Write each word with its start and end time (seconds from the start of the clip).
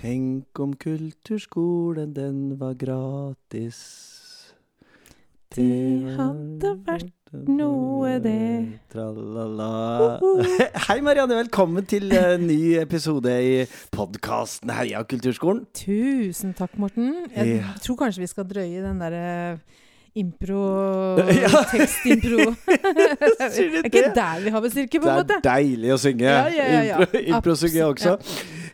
Tenk 0.00 0.58
om 0.62 0.72
kulturskolen, 0.80 2.14
den 2.16 2.36
var 2.60 2.72
gratis. 2.80 3.80
Det 5.52 6.14
hadde 6.16 6.70
vært 6.86 7.34
noe, 7.50 8.14
det. 8.22 8.78
Tralala. 8.92 9.66
Hei, 10.86 10.96
Marianne. 11.04 11.36
Velkommen 11.42 11.84
til 11.90 12.08
en 12.16 12.46
ny 12.48 12.78
episode 12.80 13.34
i 13.44 13.66
podkasten 13.92 14.72
Heia 14.72 15.02
kulturskolen. 15.10 15.66
Tusen 15.76 16.54
takk, 16.56 16.78
Morten. 16.80 17.12
Jeg 17.34 17.58
Ja. 17.58 17.74
tror 17.84 17.98
kanskje 18.06 18.24
vi 18.24 18.30
skal 18.30 18.48
drøye 18.48 18.80
den 18.86 19.02
derre 19.02 19.58
impro 20.16 20.62
Ja. 21.42 21.60
Tekstimpro. 21.74 22.54
Er 23.40 23.84
ikke 23.84 24.06
det? 24.06 24.14
der 24.16 24.40
vi 24.46 24.54
har 24.54 24.64
vår 24.64 24.72
styrke, 24.72 25.02
på 25.02 25.06
Det 25.06 25.12
er 25.12 25.20
måte. 25.20 25.38
deilig 25.44 25.92
å 25.92 26.00
synge. 26.00 26.24
Ja, 26.30 26.48
ja, 26.48 26.80
ja, 26.88 27.04
impro 27.36 27.54
synger 27.58 27.82
jeg 27.82 27.92
også. 27.92 28.16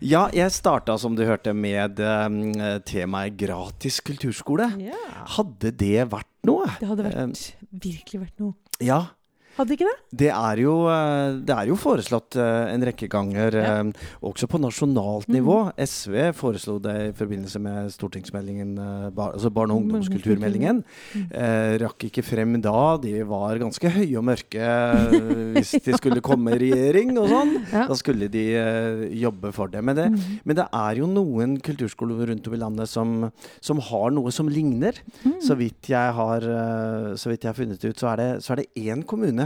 Ja, 0.04 0.26
jeg 0.34 0.52
starta, 0.52 0.98
som 1.00 1.14
du 1.16 1.24
hørte, 1.24 1.54
med 1.56 2.00
uh, 2.00 2.78
temaet 2.84 3.36
gratis 3.40 4.00
kulturskole. 4.04 4.68
Yeah. 4.80 5.22
Hadde 5.38 5.72
det 5.72 6.04
vært 6.12 6.28
noe? 6.46 6.66
Det 6.80 6.88
hadde 6.90 7.06
Eh, 7.06 7.12
vært, 7.26 7.54
virkelig 7.86 8.20
vært 8.26 8.42
noe. 8.44 8.54
Ja. 8.84 9.00
Hadde 9.56 9.72
ikke 9.72 9.86
det? 9.88 9.96
Det 10.20 10.28
er 10.28 10.60
jo, 10.60 10.72
eh, 10.92 11.38
det 11.48 11.54
er 11.54 11.68
jo 11.70 11.78
foreslått 11.80 12.36
eh, 12.36 12.74
en 12.74 12.82
rekke 12.84 13.06
ganger, 13.08 13.54
Ja. 13.56 13.78
eh, 13.80 14.08
også 14.20 14.48
på 14.52 14.60
nasjonalt 14.60 15.30
nivå. 15.32 15.72
SV 15.80 16.34
foreslo 16.36 16.76
det 16.82 16.96
i 17.06 17.12
forbindelse 17.16 17.60
med 17.64 17.88
stortingsmeldingen, 17.94 18.74
altså 19.16 19.48
barne- 19.50 19.72
og 19.72 19.80
ungdomskulturmeldingen. 19.86 20.82
Eh, 21.30 21.78
rakk 21.80 22.04
ikke 22.10 22.24
frem 22.24 22.60
da. 22.60 22.96
De 23.00 23.22
var 23.24 23.56
ganske 23.62 23.88
høye 23.96 24.18
og 24.20 24.26
mørke 24.28 24.66
hvis 25.56 25.72
de 25.86 25.96
skulle 25.96 26.20
komme 26.20 26.52
i 26.52 26.60
regjering 26.66 27.16
og 27.16 27.28
sånn. 27.32 27.54
Ja. 27.76 27.86
Da 27.90 27.96
skulle 27.98 28.28
de 28.30 28.44
jobbe 29.18 29.50
for 29.52 29.68
det. 29.68 29.82
Men 29.84 29.96
det, 29.96 30.04
mm. 30.12 30.20
men 30.46 30.56
det 30.56 30.64
er 30.72 31.00
jo 31.00 31.08
noen 31.10 31.56
kulturskoler 31.60 32.30
rundt 32.30 32.46
om 32.48 32.54
i 32.54 32.60
landet 32.60 32.88
som, 32.88 33.26
som 33.60 33.80
har 33.88 34.12
noe 34.14 34.30
som 34.32 34.48
ligner. 34.48 34.96
Mm. 35.24 35.40
Så 35.44 35.56
vidt 35.58 35.90
jeg 35.90 36.14
har, 36.16 36.46
så 37.18 37.32
vidt 37.32 37.44
jeg 37.44 37.50
har 37.50 37.58
funnet 37.58 37.84
ut, 37.84 37.98
så 37.98 38.14
det, 38.16 38.28
så 38.44 38.54
er 38.54 38.62
det 38.62 38.86
én 38.86 39.02
kommune 39.06 39.45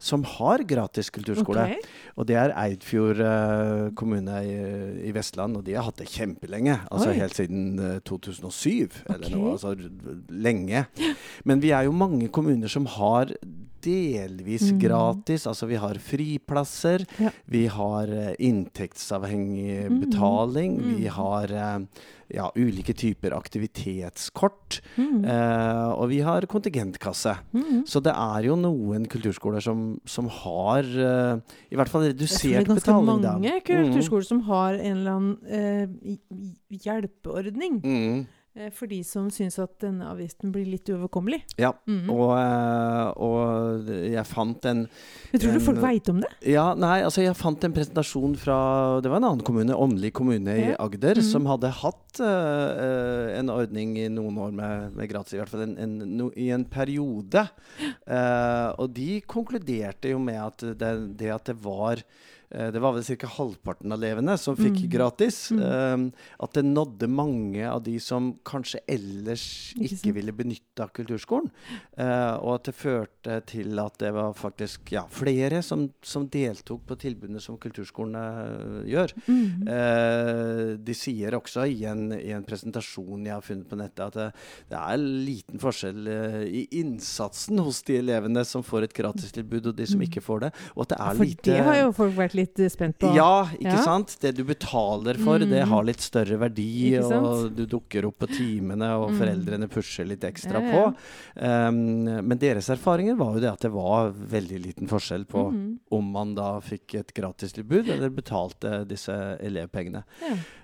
som 0.00 0.22
har 0.24 0.64
gratis 0.64 1.10
kulturskole. 1.12 1.66
Okay. 1.68 1.80
Og 2.16 2.26
det 2.30 2.36
er 2.40 2.54
Eidfjord 2.56 3.20
uh, 3.20 3.90
kommune 4.00 4.40
i, 4.48 4.54
i 5.10 5.12
Vestland, 5.12 5.58
og 5.60 5.64
de 5.66 5.76
har 5.76 5.84
hatt 5.90 6.00
det 6.00 6.08
kjempelenge. 6.08 6.78
Altså 6.90 7.12
Oi. 7.12 7.18
helt 7.20 7.36
siden 7.36 7.78
uh, 7.78 7.98
2007 8.08 8.88
eller 9.06 9.26
okay. 9.28 9.34
noe. 9.36 9.52
Altså 9.58 9.74
lenge. 10.32 10.86
Men 11.44 11.60
vi 11.62 11.74
er 11.76 11.84
jo 11.90 11.92
mange 11.96 12.30
kommuner 12.32 12.72
som 12.72 12.88
har 12.98 13.34
delvis 13.80 14.66
Mm. 14.74 14.78
gratis. 14.82 15.46
Altså 15.48 15.64
vi 15.70 15.78
har 15.80 15.96
friplasser, 16.04 17.06
Ja. 17.18 17.30
vi 17.48 17.62
har 17.72 18.08
uh, 18.12 18.34
inntektsavhengig 18.38 19.88
Mm. 19.88 20.00
betaling, 20.04 20.74
Mm. 20.80 20.96
vi 20.98 21.06
har 21.08 21.44
eh, 21.50 21.78
ja, 22.32 22.50
ulike 22.56 22.92
typer 22.94 23.32
aktivitetskort. 23.34 24.80
Mm. 24.96 25.24
Eh, 25.24 25.88
og 25.96 26.08
vi 26.10 26.20
har 26.20 26.42
kontingentkasse. 26.46 27.36
Mm. 27.54 27.86
Så 27.86 28.00
det 28.02 28.12
er 28.14 28.44
jo 28.46 28.54
noen 28.56 29.06
kulturskoler 29.10 29.60
som, 29.64 29.89
som 30.06 30.28
har 30.28 30.84
uh, 30.84 31.40
i 31.70 31.78
hvert 31.78 31.88
fall 31.92 32.06
redusert 32.08 32.42
betaling. 32.42 32.54
det 32.54 32.60
er 32.60 32.68
ganske 32.68 32.90
betaling. 32.90 33.22
da. 33.22 33.32
mange 33.38 33.60
kulturskoler 33.66 34.26
som 34.26 34.40
har 34.50 34.78
en 34.80 34.96
eller 34.96 35.12
annen 35.12 35.36
uh, 35.46 36.18
hjelpeordning 36.84 37.80
Mm. 37.84 38.26
Mm. 38.56 38.66
eh, 38.66 38.70
for 38.70 38.86
de 38.86 39.02
som 39.04 39.28
syns 39.30 39.58
at 39.58 39.78
denne 39.80 40.06
avgiften 40.10 40.52
blir 40.52 40.66
litt 40.66 40.88
uoverkommelig. 40.88 41.42
Ja. 41.58 41.72
Mhm. 41.86 42.10
Og, 42.10 42.32
eh, 42.38 43.12
og 43.16 43.86
jeg 43.88 44.26
fant 44.26 44.64
en 44.66 44.88
Jeg 45.32 45.40
tror 45.40 45.52
du 45.52 45.60
folk 45.60 45.76
en- 45.78 45.82
veit 45.82 46.08
om 46.08 46.20
det? 46.20 46.30
Ja, 46.42 46.74
nei, 46.74 47.00
altså 47.02 47.22
jeg 47.22 47.36
fant 47.36 47.62
en 47.64 47.72
presentasjon 47.72 48.36
fra 48.36 49.00
Det 49.00 49.10
var 49.10 49.18
en 49.18 49.24
annen 49.24 49.44
kommune, 49.44 49.70
Åmli 49.74 50.10
kommune 50.10 50.48
i 50.48 50.74
Agder, 50.74 50.80
Agder, 50.80 51.14
-hmm. 51.16 51.30
som 51.32 51.46
hadde 51.46 51.70
hatt 51.70 52.20
eh, 52.20 53.38
en 53.38 53.48
ordning 53.48 53.96
i 53.98 54.08
noen 54.08 54.36
år 54.36 54.52
med, 54.52 54.96
med 54.96 55.08
gratis, 55.08 55.34
i 55.34 55.36
hvert 55.36 55.48
fall 55.48 55.62
en, 55.62 55.78
en, 55.78 55.98
no, 56.16 56.30
i 56.36 56.50
en 56.50 56.64
periode. 56.64 57.48
Uh, 58.06 58.74
og 58.78 58.92
de 58.94 59.20
konkluderte 59.20 60.10
jo 60.10 60.18
med 60.18 60.34
at 60.34 60.58
det, 60.78 61.16
det 61.16 61.30
at 61.30 61.44
det 61.44 61.56
var 61.62 62.02
det 62.74 62.80
var 62.82 62.96
vel 62.96 63.04
ca. 63.04 63.28
halvparten 63.36 63.92
av 63.94 64.00
elevene 64.02 64.34
som 64.40 64.56
fikk 64.58 64.80
mm. 64.84 64.88
gratis. 64.90 65.36
Mm. 65.54 65.60
eh, 65.62 66.24
at 66.42 66.56
det 66.56 66.64
nådde 66.66 67.08
mange 67.10 67.62
av 67.70 67.82
de 67.86 67.94
som 68.02 68.32
kanskje 68.46 68.80
ellers 68.90 69.44
Ikke 69.76 69.94
ikke, 70.00 70.14
ville 70.16 70.32
benytta 70.34 70.88
kulturskolen. 70.96 71.50
eh, 71.96 72.34
og 72.40 72.56
at 72.56 72.64
det 72.70 72.74
førte 72.74 73.36
til 73.46 73.78
at 73.78 73.98
det 74.02 74.10
var 74.16 74.32
faktisk 74.34 74.90
ja, 74.96 75.04
flere 75.14 75.62
som, 75.62 75.86
som 76.02 76.26
deltok 76.32 76.82
på 76.88 76.98
tilbudene 76.98 77.40
som 77.40 77.58
kulturskolene 77.60 78.84
gjør. 78.90 79.14
Mm. 79.28 79.68
Eh, 79.70 80.64
de 80.82 80.96
sier 80.98 81.36
også 81.38 81.68
i 81.70 81.84
en, 81.86 82.08
i 82.18 82.32
en 82.34 82.44
presentasjon 82.46 83.26
jeg 83.28 83.36
har 83.36 83.46
funnet 83.46 83.68
på 83.70 83.78
nettet, 83.78 84.02
at 84.10 84.18
det, 84.18 84.28
det 84.72 84.80
er 84.80 85.00
liten 85.30 85.62
forskjell 85.62 86.10
eh, 86.10 86.42
i 86.50 86.66
innsatsen 86.82 87.60
hos 87.62 87.82
de 87.86 88.00
elevene 88.00 88.42
som 88.48 88.64
får 88.66 88.88
et 88.88 88.96
gratistilbud, 88.98 89.70
og 89.70 89.78
de 89.78 89.86
som 89.86 90.00
Mm. 90.00 90.06
ikke 90.08 90.22
får 90.24 90.38
det. 90.40 90.48
Og 90.76 90.82
at 90.86 90.88
det 90.94 90.96
er 91.04 91.16
For 91.18 91.28
lite 91.28 91.42
det 91.50 91.64
har 91.66 91.76
jo 91.82 91.88
folk 91.92 92.14
vært 92.16 92.34
litt 92.40 92.58
eh, 92.60 92.68
spent 92.72 92.98
på. 92.98 93.12
ja, 93.16 93.46
ikke 93.54 93.76
Ja. 93.76 93.82
sant? 93.84 94.16
Det 94.20 94.34
du 94.36 94.42
betaler 94.44 95.18
for, 95.22 95.38
det 95.38 95.62
Mm. 95.64 95.68
har 95.68 95.84
litt 95.84 96.00
større 96.00 96.38
verdi, 96.40 96.98
og 96.98 97.54
du 97.54 97.64
dukker 97.66 98.06
opp 98.08 98.18
på 98.24 98.28
timene, 98.32 98.90
og 98.98 99.10
Mm. 99.12 99.18
foreldrene 99.20 99.68
pusher 99.70 100.04
litt 100.06 100.20
ekstra 100.26 100.60
Ja, 100.60 100.70
på. 100.72 100.96
Um, 101.36 102.04
men 102.04 102.38
deres 102.38 102.68
erfaringer 102.68 103.16
var 103.16 103.34
jo 103.34 103.40
det 103.40 103.52
at 103.52 103.60
det 103.60 103.72
var 103.72 104.10
veldig 104.12 104.60
liten 104.64 104.88
forskjell 104.88 105.26
på 105.26 105.50
Mhm. 105.52 105.78
om 105.92 106.12
man 106.12 106.34
da 106.34 106.60
fikk 106.60 106.94
et 106.98 107.14
gratistilbud 107.14 107.88
eller 107.88 108.10
betalte 108.10 108.86
disse 108.86 109.12
elevpengene. 109.40 110.04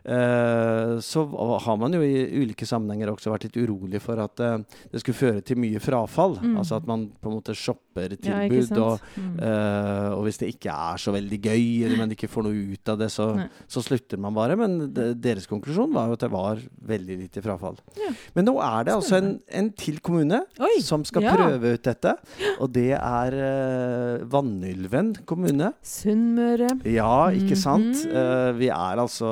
Eh, 0.06 0.93
så 1.03 1.25
har 1.65 1.77
man 1.81 1.94
jo 1.97 2.03
i 2.05 2.22
ulike 2.43 2.67
sammenhenger 2.69 3.11
også 3.11 3.33
vært 3.33 3.49
litt 3.49 3.59
urolig 3.59 4.00
for 4.05 4.21
at 4.22 4.43
eh, 4.44 4.61
det 4.93 5.03
skulle 5.03 5.19
føre 5.19 5.43
til 5.47 5.59
mye 5.59 5.81
frafall. 5.83 6.37
Mm. 6.43 6.55
Altså 6.61 6.78
at 6.78 6.87
man 6.87 7.09
på 7.19 7.31
en 7.31 7.37
måte 7.41 7.56
shopper 7.59 8.15
tilbud, 8.15 8.71
ja, 8.71 8.83
og, 8.84 9.00
Mm. 9.16 9.39
eh, 9.41 10.09
og 10.12 10.22
hvis 10.27 10.39
det 10.43 10.49
ikke 10.53 10.72
er 10.72 10.99
så 11.00 11.12
veldig 11.15 11.39
gøy, 11.41 11.62
eller 11.87 11.97
man 12.00 12.11
ikke 12.12 12.28
får 12.28 12.45
noe 12.45 12.65
ut 12.75 12.91
av 12.93 12.99
det, 13.00 13.09
så, 13.12 13.27
så 13.71 13.83
slutter 13.83 14.21
man 14.21 14.34
bare. 14.37 14.56
Men 14.61 14.77
de, 14.93 15.06
deres 15.15 15.47
konklusjon 15.49 15.93
var 15.95 16.11
jo 16.11 16.16
at 16.19 16.25
det 16.27 16.31
var 16.33 16.61
veldig 16.91 17.16
lite 17.22 17.43
frafall. 17.45 17.78
Ja. 17.99 18.12
Men 18.37 18.49
nå 18.50 18.56
er 18.62 18.87
det 18.89 18.95
altså 18.97 19.16
en, 19.19 19.31
en 19.49 19.71
til 19.77 19.99
kommune 20.05 20.43
Oi, 20.61 20.75
som 20.84 21.05
skal 21.09 21.25
ja. 21.25 21.34
prøve 21.39 21.75
ut 21.78 21.87
dette, 21.87 22.12
og 22.61 22.71
det 22.77 22.91
er 22.99 23.37
uh, 23.41 24.27
Vannylven 24.33 25.15
kommune. 25.28 25.72
Sunnmøre. 25.87 26.69
Ja, 26.93 27.28
ikke 27.34 27.56
sant? 27.59 28.05
Mhm. 28.06 28.16
Eh, 28.16 28.53
vi 28.61 28.69
er 28.72 29.00
altså 29.03 29.31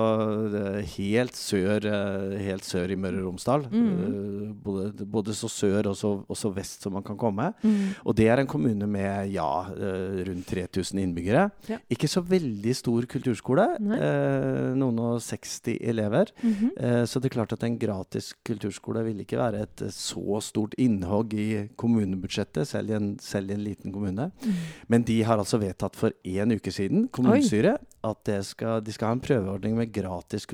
helt 0.96 1.36
sør, 1.38 1.84
eh, 1.84 2.38
helt 2.44 2.64
sør 2.66 2.92
i 2.92 2.96
Møre 2.96 3.20
og 3.20 3.28
Romsdal. 3.28 3.66
Mhm. 3.70 3.90
Eh, 4.04 4.52
både, 4.64 5.06
både 5.06 5.34
så 5.36 5.48
sør 5.50 5.90
og 5.90 5.96
så, 5.96 6.12
og 6.28 6.36
så 6.36 6.50
vest 6.54 6.82
som 6.82 6.94
man 6.96 7.02
kan 7.02 7.16
komme. 7.16 7.52
Mm. 7.62 7.94
Og 8.04 8.16
det 8.16 8.28
er 8.28 8.40
en 8.40 8.50
kommune 8.50 8.86
med 8.86 9.32
ja, 9.32 9.66
eh, 9.70 10.24
rundt 10.28 10.46
3000 10.46 11.00
innbyggere. 11.02 11.50
Ja. 11.68 11.78
Ikke 11.90 12.08
så 12.10 12.22
veldig 12.24 12.74
stor 12.76 13.06
kulturskole. 13.10 13.66
Eh, 13.98 14.74
noen 14.78 14.98
og 15.02 15.20
60 15.20 15.78
elever. 15.80 16.32
Mhm. 16.42 16.72
Eh, 16.78 17.04
så 17.04 17.20
det 17.20 17.30
er 17.30 17.36
klart 17.38 17.52
at 17.52 17.64
en 17.64 17.78
gratis 17.78 18.32
kulturskole 18.44 19.04
vil 19.04 19.20
ikke 19.24 19.38
være 19.38 19.62
et 19.62 19.82
eh, 19.82 19.94
så 19.94 20.40
stort 20.42 20.74
innhogg 20.78 21.34
i 21.34 21.48
kommunebudsjettet, 21.76 22.68
selv 22.68 22.90
i 22.90 22.98
en, 22.98 23.18
selv 23.18 23.50
i 23.50 23.54
en 23.54 23.64
liten 23.64 23.92
kommune. 23.92 24.30
Mm. 24.44 24.54
Men 24.88 25.02
de 25.02 25.22
har 25.22 25.38
altså 25.38 25.58
vedtatt 25.58 25.96
for 25.96 26.14
én 26.24 26.54
uke 26.54 26.72
siden, 26.72 27.08
kommunestyret, 27.08 27.82
at 28.04 28.24
det 28.28 28.40
skal, 28.44 28.82
de 28.84 28.92
skal 28.92 29.08
ha 29.08 29.16
en 29.16 29.24
prøveordning 29.24 29.76
med 29.78 29.92
gratis 29.94 30.44
kulturskole 30.46 30.53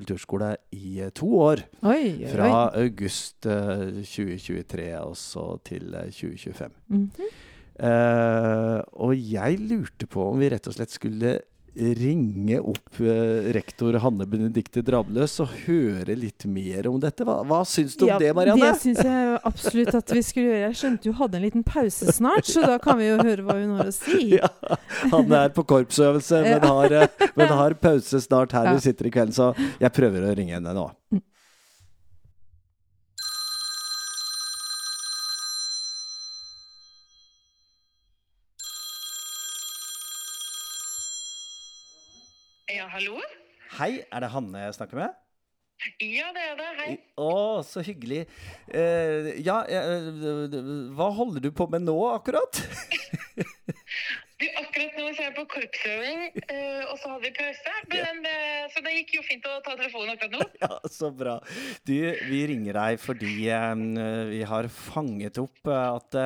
i 0.72 1.00
eh, 1.00 1.12
to 1.14 1.28
år. 1.38 1.64
Oi, 1.82 2.24
oi, 2.24 2.32
Fra 2.32 2.70
august 2.78 3.46
eh, 3.46 4.02
2023 4.02 4.90
og 5.00 5.16
så 5.16 5.46
til 5.64 5.94
eh, 5.94 6.10
2025. 6.10 6.70
-hmm. 6.88 7.30
Uh, 7.80 8.82
og 9.00 9.14
jeg 9.16 9.56
lurte 9.58 10.04
på 10.06 10.26
om 10.28 10.40
vi 10.42 10.50
rett 10.52 10.66
og 10.68 10.74
slett 10.76 10.92
skulle 10.92 11.38
ringe 11.74 12.58
opp 12.60 13.00
eh, 13.00 13.52
rektor 13.54 13.94
Hanne 14.02 14.26
Benedikte 14.28 14.82
Drabløs 14.84 15.36
og 15.44 15.52
høre 15.66 16.16
litt 16.18 16.44
mer 16.50 16.88
om 16.90 16.98
dette. 17.02 17.24
Hva, 17.26 17.40
hva 17.46 17.60
syns 17.68 17.96
du 17.96 18.04
om 18.06 18.12
Ja, 18.12 18.18
det, 18.20 18.32
Marianne? 18.36 18.72
Det 18.72 18.82
syns 18.82 19.02
jeg 19.06 19.40
absolutt 19.50 19.94
at 20.00 20.14
vi 20.14 20.22
skulle 20.26 20.50
gjøre. 20.50 20.64
Jeg 20.68 20.78
skjønte 20.82 21.10
du 21.10 21.16
hadde 21.20 21.40
en 21.40 21.46
liten 21.46 21.66
pause 21.66 22.14
snart, 22.16 22.50
så 22.50 22.64
da 22.66 22.78
kan 22.82 22.98
vi 23.00 23.10
jo 23.10 23.18
høre 23.22 23.46
hva 23.46 23.58
hun 23.60 23.76
har 23.78 23.92
å 23.92 23.96
si. 23.96 24.18
Ja, 24.40 24.48
Hanne 25.10 25.44
er 25.46 25.54
på 25.54 25.64
korpsøvelse, 25.68 26.42
men, 26.46 26.64
har, 26.64 26.94
eh, 26.96 27.28
men 27.38 27.54
har 27.60 27.74
pause 27.82 28.20
snart 28.22 28.54
her 28.56 28.70
vi 28.74 28.84
sitter 28.84 29.08
i 29.08 29.14
kvelden, 29.14 29.34
så 29.36 29.52
jeg 29.80 29.92
prøver 29.96 30.26
å 30.30 30.36
ringe 30.36 30.58
henne 30.58 30.74
nå. 30.76 30.86
Ja, 42.70 42.86
hallo? 43.00 43.20
Hei, 43.78 44.02
er 44.12 44.20
det 44.24 44.28
Hanne 44.34 44.60
jeg 44.66 44.76
snakker 44.76 44.98
med? 44.98 45.18
Ja, 46.04 46.26
det 46.36 46.42
er 46.44 46.56
det. 46.58 46.66
Hei. 46.76 46.88
Å, 47.16 47.62
så 47.64 47.80
hyggelig. 47.84 48.26
Eh, 48.68 49.30
ja, 49.40 49.62
eh, 49.64 50.10
hva 50.96 51.06
holder 51.16 51.46
du 51.46 51.48
på 51.56 51.64
med 51.72 51.86
nå, 51.86 51.96
akkurat? 52.12 52.60
Du, 54.40 54.46
akkurat 54.56 54.94
nå 54.96 55.08
så 55.12 55.20
er 55.20 55.26
jeg 55.26 55.34
på 55.36 55.42
korpsøving, 55.52 56.20
eh, 56.54 56.84
og 56.88 56.94
så 56.96 57.10
hadde 57.12 57.26
vi 57.26 57.32
pause. 57.36 57.74
Men, 57.92 58.22
eh, 58.24 58.62
så 58.72 58.80
det 58.86 58.94
gikk 58.94 59.12
jo 59.18 59.24
fint 59.26 59.48
å 59.50 59.58
ta 59.66 59.74
telefonen 59.76 60.14
akkurat 60.14 60.36
nå. 60.38 60.46
Ja, 60.62 60.78
så 60.88 61.10
bra. 61.12 61.34
Du, 61.84 61.92
vi 62.30 62.40
ringer 62.48 62.78
deg 62.78 63.00
fordi 63.02 63.34
vi 64.30 64.40
har 64.48 64.70
fanget 64.72 65.40
opp 65.42 65.68
eh, 65.68 65.84
at 65.90 66.18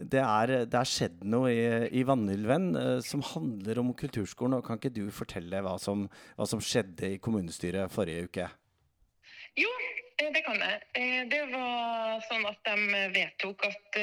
det, 0.00 0.22
er, 0.22 0.54
det 0.64 0.80
er 0.80 0.88
skjedd 0.88 1.20
noe 1.28 1.52
i, 1.52 1.62
i 2.00 2.06
Vanylven 2.08 2.72
som 3.04 3.24
handler 3.34 3.82
om 3.82 3.92
kulturskolen. 4.00 4.56
Og 4.56 4.66
kan 4.66 4.80
ikke 4.80 4.94
du 4.96 5.04
fortelle 5.12 5.60
hva 5.64 5.76
som, 5.82 6.06
hva 6.38 6.48
som 6.48 6.62
skjedde 6.62 7.14
i 7.14 7.20
kommunestyret 7.22 7.92
forrige 7.92 8.30
uke? 8.30 8.48
Jo, 9.60 9.68
det 10.22 10.40
kan 10.46 10.56
jeg. 10.56 11.28
Det 11.28 11.42
var 11.52 12.22
sånn 12.30 12.48
at 12.48 12.64
de 12.64 13.02
vedtok 13.12 13.68
at 13.68 14.00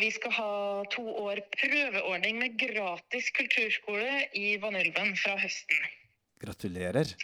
vi 0.00 0.10
skal 0.14 0.34
ha 0.36 0.50
to 0.94 1.02
år 1.24 1.40
prøveordning 1.56 2.38
med 2.40 2.58
gratis 2.60 3.30
kulturskole 3.34 4.28
i 4.38 4.54
Vanylven 4.62 5.14
fra 5.18 5.34
høsten. 5.40 5.88
Gratulerer. 6.44 7.14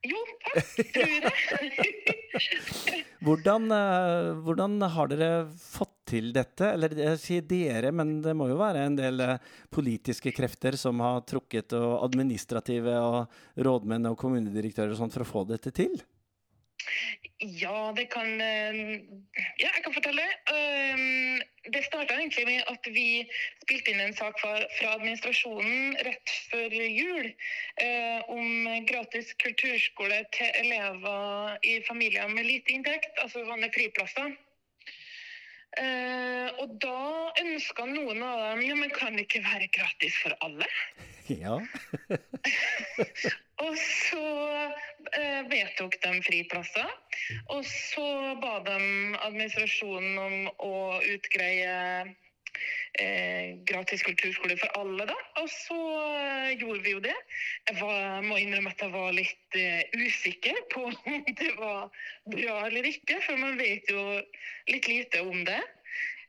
Jo, 0.00 0.20
takk, 0.46 0.76
tror 0.94 1.10
jeg. 1.12 2.16
Hvordan, 3.24 3.66
eh, 3.74 4.28
hvordan 4.46 4.78
har 4.94 5.10
dere 5.10 5.30
fått 5.52 5.92
til 6.08 6.30
dette? 6.32 6.70
Eller 6.72 6.94
jeg 6.96 7.18
sier 7.20 7.44
dere, 7.44 7.90
men 7.92 8.14
det 8.24 8.32
må 8.38 8.46
jo 8.48 8.56
være 8.60 8.86
en 8.86 8.96
del 8.96 9.20
eh, 9.20 9.50
politiske 9.68 10.32
krefter 10.32 10.78
som 10.80 11.02
har 11.04 11.20
trukket, 11.28 11.74
og 11.76 12.06
administrative 12.06 12.94
og 12.96 13.60
rådmenn 13.60 14.08
og 14.08 14.16
kommunedirektører 14.20 14.94
og 14.94 15.02
sånt 15.02 15.18
for 15.18 15.26
å 15.26 15.28
få 15.28 15.44
dette 15.50 15.74
til? 15.76 16.00
Ja, 17.40 17.92
det 17.96 18.06
kan 18.12 18.40
eh, 18.40 19.00
Ja, 19.60 19.68
jeg 19.68 19.82
kan 19.84 19.94
fortelle. 19.94 20.26
Um, 20.52 21.40
Det 21.72 21.82
starta 21.84 22.16
egentlig 22.16 22.46
med 22.48 22.62
at 22.72 22.86
vi 22.88 23.26
spilte 23.62 23.92
inn 23.92 24.00
en 24.00 24.14
sak 24.16 24.38
fra, 24.40 24.54
administrasjonen 24.94 25.98
rett 26.06 26.32
før 26.48 26.72
jul 26.72 27.26
eh, 27.28 28.30
om 28.32 28.64
gratis 28.88 29.34
kulturskole 29.44 30.22
til 30.32 30.48
elever 30.62 31.58
i 31.68 31.82
familier 31.88 32.32
med 32.32 32.48
lite 32.48 32.72
inntekt, 32.72 33.12
altså 33.20 33.44
vanlige 33.44 33.76
friplasser. 33.76 34.32
Eh, 35.78 36.48
og 36.58 36.72
da 36.82 37.30
ønska 37.44 37.84
noen 37.86 38.24
av 38.26 38.40
dem 38.42 38.64
ja, 38.66 38.74
men 38.80 38.90
kan 38.90 39.14
det 39.14 39.28
ikke 39.28 39.44
være 39.44 39.70
gratis 39.76 40.16
for 40.24 40.36
alle? 40.40 40.66
Ja. 41.30 41.60
Og 43.62 43.76
så 43.78 44.22
eh, 44.50 44.80
vedtok 45.50 45.96
de 46.02 46.16
friplasser. 46.26 46.90
Og 47.54 47.64
så 47.66 48.08
ba 48.42 48.58
de 48.66 48.78
administrasjonen 49.26 50.18
om 50.18 50.50
å 50.66 50.74
utgreie 51.12 51.76
eh, 52.98 53.58
gratis 53.64 54.02
kulturskole 54.02 54.56
for 54.60 54.72
alle, 54.80 55.06
da. 55.10 55.16
Og 55.42 55.48
så 55.52 55.78
eh, 56.18 56.52
gjorde 56.60 56.82
vi 56.84 56.94
jo 56.94 57.02
det. 57.04 57.16
Jeg 57.70 57.78
var, 57.80 58.22
må 58.26 58.38
innrømme 58.40 58.72
at 58.72 58.84
jeg 58.84 58.94
var 58.94 59.12
litt 59.16 59.58
eh, 59.58 59.82
usikker 59.96 60.64
på 60.74 60.86
om 61.12 61.26
det 61.28 61.52
var 61.58 61.90
bra 62.30 62.56
eller 62.68 62.90
ikke, 62.90 63.20
for 63.26 63.40
man 63.40 63.60
vet 63.60 63.90
jo 63.90 64.04
litt 64.70 64.90
lite 64.90 65.22
om 65.26 65.44
det. 65.48 65.60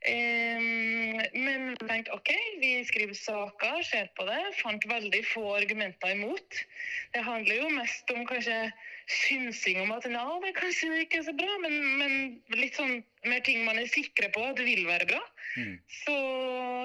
Men 0.02 1.76
tenkte 1.78 2.14
OK, 2.16 2.30
vi 2.58 2.72
skriver 2.88 3.14
saker, 3.14 3.82
ser 3.86 4.08
på 4.18 4.26
det. 4.26 4.40
Fant 4.58 4.86
veldig 4.90 5.22
få 5.30 5.44
argumenter 5.60 6.16
imot. 6.16 6.58
Det 7.14 7.22
handler 7.22 7.60
jo 7.60 7.70
mest 7.76 8.10
om 8.14 8.26
kanskje 8.26 8.58
synsing 9.22 9.82
om 9.84 9.94
at 9.94 10.08
ja, 10.10 10.26
det 10.42 10.54
kanskje 10.58 11.04
ikke 11.04 11.22
er 11.22 11.28
så 11.28 11.36
bra, 11.38 11.58
men, 11.62 11.78
men 12.00 12.58
litt 12.58 12.78
sånn 12.78 13.02
mer 13.28 13.44
ting 13.46 13.62
man 13.66 13.78
er 13.78 13.90
sikre 13.90 14.30
på 14.34 14.42
at 14.48 14.58
det 14.58 14.66
vil 14.66 14.86
være 14.88 15.08
bra. 15.10 15.20
Mm. 15.56 15.76
Så 16.02 16.16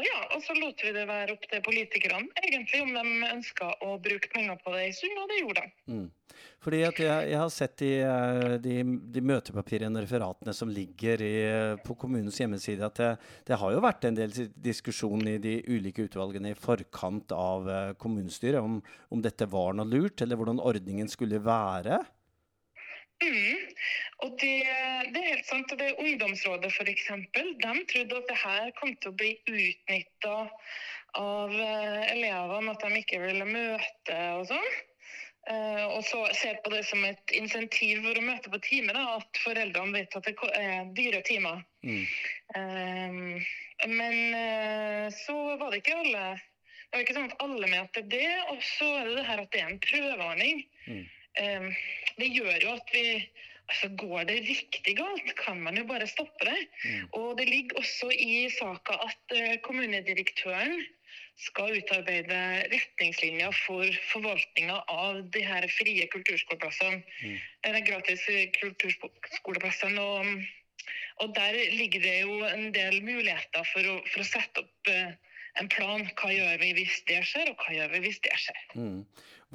ja, 0.03 0.19
og 0.35 0.43
så 0.43 0.55
lot 0.57 0.83
vi 0.83 0.93
det 0.95 1.07
være 1.09 1.35
opp 1.37 1.45
til 1.49 1.63
politikerne 1.65 2.43
egentlig 2.43 2.83
om 2.83 2.93
de 2.95 3.31
ønska 3.31 3.71
å 3.85 3.97
bruke 4.03 4.31
penger 4.33 4.59
på 4.63 4.75
det 4.75 4.89
i 4.89 4.95
stund, 4.95 5.19
og 5.21 5.31
det 5.31 5.41
gjorde 5.41 5.63
de. 5.63 5.75
Mm. 5.93 6.07
Fordi 6.61 6.81
at 6.83 6.99
jeg, 6.99 7.29
jeg 7.31 7.39
har 7.39 7.51
sett 7.53 7.83
i 7.85 7.91
eh, 8.03 8.55
de, 8.61 8.75
de 9.13 9.23
møtepapirene 9.23 10.03
referatene 10.03 10.53
som 10.53 10.71
ligger 10.73 11.23
i, 11.23 11.35
på 11.85 11.95
kommunens 11.99 12.39
hjemmeside, 12.41 12.89
at 12.89 12.99
det, 12.99 13.11
det 13.47 13.59
har 13.61 13.73
jo 13.73 13.83
vært 13.85 14.09
en 14.09 14.17
del 14.17 14.35
diskusjon 14.53 15.23
i 15.29 15.37
de 15.41 15.55
ulike 15.69 16.07
utvalgene 16.09 16.51
i 16.51 16.59
forkant 16.59 17.33
av 17.33 17.71
eh, 17.71 17.93
kommunestyret 18.01 18.59
om, 18.61 18.81
om 19.13 19.23
dette 19.23 19.47
var 19.49 19.77
noe 19.77 19.87
lurt, 19.89 20.21
eller 20.21 20.39
hvordan 20.39 20.61
ordningen 20.61 21.09
skulle 21.11 21.41
være. 21.45 22.01
Mm. 23.23 23.71
Og 24.25 24.35
det, 24.41 24.53
det 25.13 25.21
er 25.21 25.31
helt 25.31 25.47
sant. 25.47 25.71
og 25.73 25.79
det 25.81 25.95
Ungdomsrådet 26.01 26.69
f.eks. 26.73 27.07
De 27.33 27.73
trodde 27.93 28.19
at 28.21 28.29
det 28.29 28.41
her 28.43 28.69
kom 28.77 28.93
til 28.95 29.13
å 29.13 29.17
bli 29.17 29.31
utnytta 29.45 30.35
av 31.17 31.53
eh, 31.53 32.03
elevene, 32.13 32.75
at 32.75 32.83
de 32.83 33.01
ikke 33.01 33.23
ville 33.23 33.47
møte 33.49 34.19
og 34.37 34.45
sånn. 34.51 34.69
Eh, 35.47 35.85
og 35.85 36.01
så 36.03 36.25
ser 36.35 36.59
på 36.63 36.71
det 36.73 36.81
som 36.83 37.05
et 37.07 37.33
insentiv 37.37 38.03
for 38.03 38.19
å 38.19 38.25
møte 38.25 38.51
på 38.51 38.59
time, 38.65 38.95
da, 38.95 39.17
at 39.21 39.39
foreldrene 39.45 39.95
vet 39.95 40.17
at 40.19 40.27
det 40.27 40.35
er 40.59 40.89
dyre 40.97 41.21
timer. 41.27 41.61
Mm. 41.87 42.03
Um, 42.57 43.19
men 43.93 44.17
eh, 44.35 45.05
så 45.15 45.37
var 45.59 45.71
det 45.71 45.81
ikke 45.83 45.99
alle 46.01 46.23
Det 46.37 46.95
var 46.95 47.03
ikke 47.03 47.15
sånn 47.15 47.29
at 47.29 47.41
alle 47.43 47.69
mente 47.71 48.03
det. 48.11 48.27
Og 48.51 48.59
så 48.63 48.87
er 48.99 49.07
det 49.07 49.15
det 49.19 49.27
her 49.27 49.43
at 49.43 49.53
det 49.53 49.61
er 49.61 49.71
en 49.71 49.81
prøveordning. 49.83 50.61
Mm. 50.87 51.05
Eh, 51.41 51.69
det 52.17 52.31
gjør 52.33 52.57
jo 52.63 52.73
at 52.77 52.95
vi 52.95 53.07
altså 53.67 53.89
Går 53.99 54.23
det 54.29 54.35
riktig 54.47 54.93
galt, 54.95 55.33
kan 55.35 55.59
man 55.59 55.75
jo 55.77 55.83
bare 55.89 56.07
stoppe 56.07 56.45
det. 56.47 56.59
Mm. 56.85 57.07
Og 57.19 57.33
det 57.39 57.49
ligger 57.49 57.81
også 57.81 58.11
i 58.15 58.47
saka 58.53 58.95
at 59.03 59.35
eh, 59.35 59.57
kommunedirektøren 59.59 60.85
skal 61.37 61.75
utarbeide 61.77 62.39
retningslinjer 62.71 63.53
for 63.65 63.85
forvaltninga 64.11 64.79
av 64.89 65.19
de 65.35 65.43
her 65.45 65.67
frie 65.69 66.07
kulturskoleplassene. 66.13 67.03
Mm. 67.21 67.37
Eller 67.69 67.85
gratis 67.85 68.23
kulturskoleplassene. 68.57 70.01
Og, 70.01 70.25
og 71.21 71.35
der 71.35 71.59
ligger 71.75 72.01
det 72.07 72.17
jo 72.23 72.41
en 72.47 72.71
del 72.73 73.01
muligheter 73.05 73.67
for 73.73 73.85
å, 73.85 73.99
for 74.09 74.23
å 74.23 74.29
sette 74.31 74.63
opp 74.63 74.93
eh, 74.93 75.13
en 75.61 75.69
plan. 75.73 76.07
Hva 76.17 76.33
gjør 76.33 76.61
vi 76.63 76.73
hvis 76.79 77.01
det 77.09 77.21
skjer, 77.29 77.51
og 77.51 77.61
hva 77.61 77.75
gjør 77.75 77.93
vi 77.95 78.05
hvis 78.07 78.21
det 78.25 78.37
skjer. 78.47 78.63
Mm. 78.79 79.01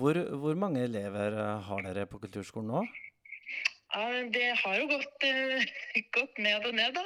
Hvor, 0.01 0.17
hvor 0.41 0.57
mange 0.57 0.85
elever 0.87 1.35
eh, 1.37 1.65
har 1.69 1.83
dere 1.85 2.07
på 2.09 2.21
kulturskolen 2.23 2.71
nå? 2.73 2.85
Ja, 3.93 4.05
Det 4.33 4.57
har 4.57 4.77
jo 4.81 4.87
gått, 4.89 5.25
eh, 5.29 5.65
gått 6.17 6.39
ned 6.41 6.65
og 6.65 6.75
ned, 6.75 6.97
da. 6.97 7.05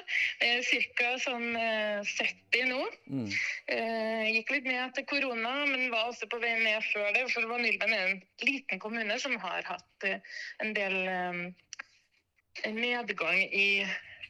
Ca. 0.99 1.09
sånn 1.19 1.57
eh, 1.59 2.07
70 2.07 2.69
nå. 2.71 2.83
Mm. 3.11 3.27
Eh, 3.75 4.25
gikk 4.37 4.53
litt 4.55 4.69
ned 4.71 4.83
etter 4.85 5.07
korona, 5.11 5.55
men 5.67 5.91
var 5.91 6.13
også 6.13 6.31
på 6.31 6.39
vei 6.43 6.55
ned 6.63 6.87
før 6.93 7.11
det. 7.17 7.27
For 7.35 7.51
Vanylven 7.51 7.95
er 7.97 8.05
en 8.13 8.21
liten 8.47 8.83
kommune 8.83 9.19
som 9.23 9.35
har 9.43 9.67
hatt 9.67 10.07
eh, 10.07 10.23
en 10.63 10.75
del 10.79 11.01
eh, 11.11 12.71
nedgang 12.71 13.43
i 13.51 13.69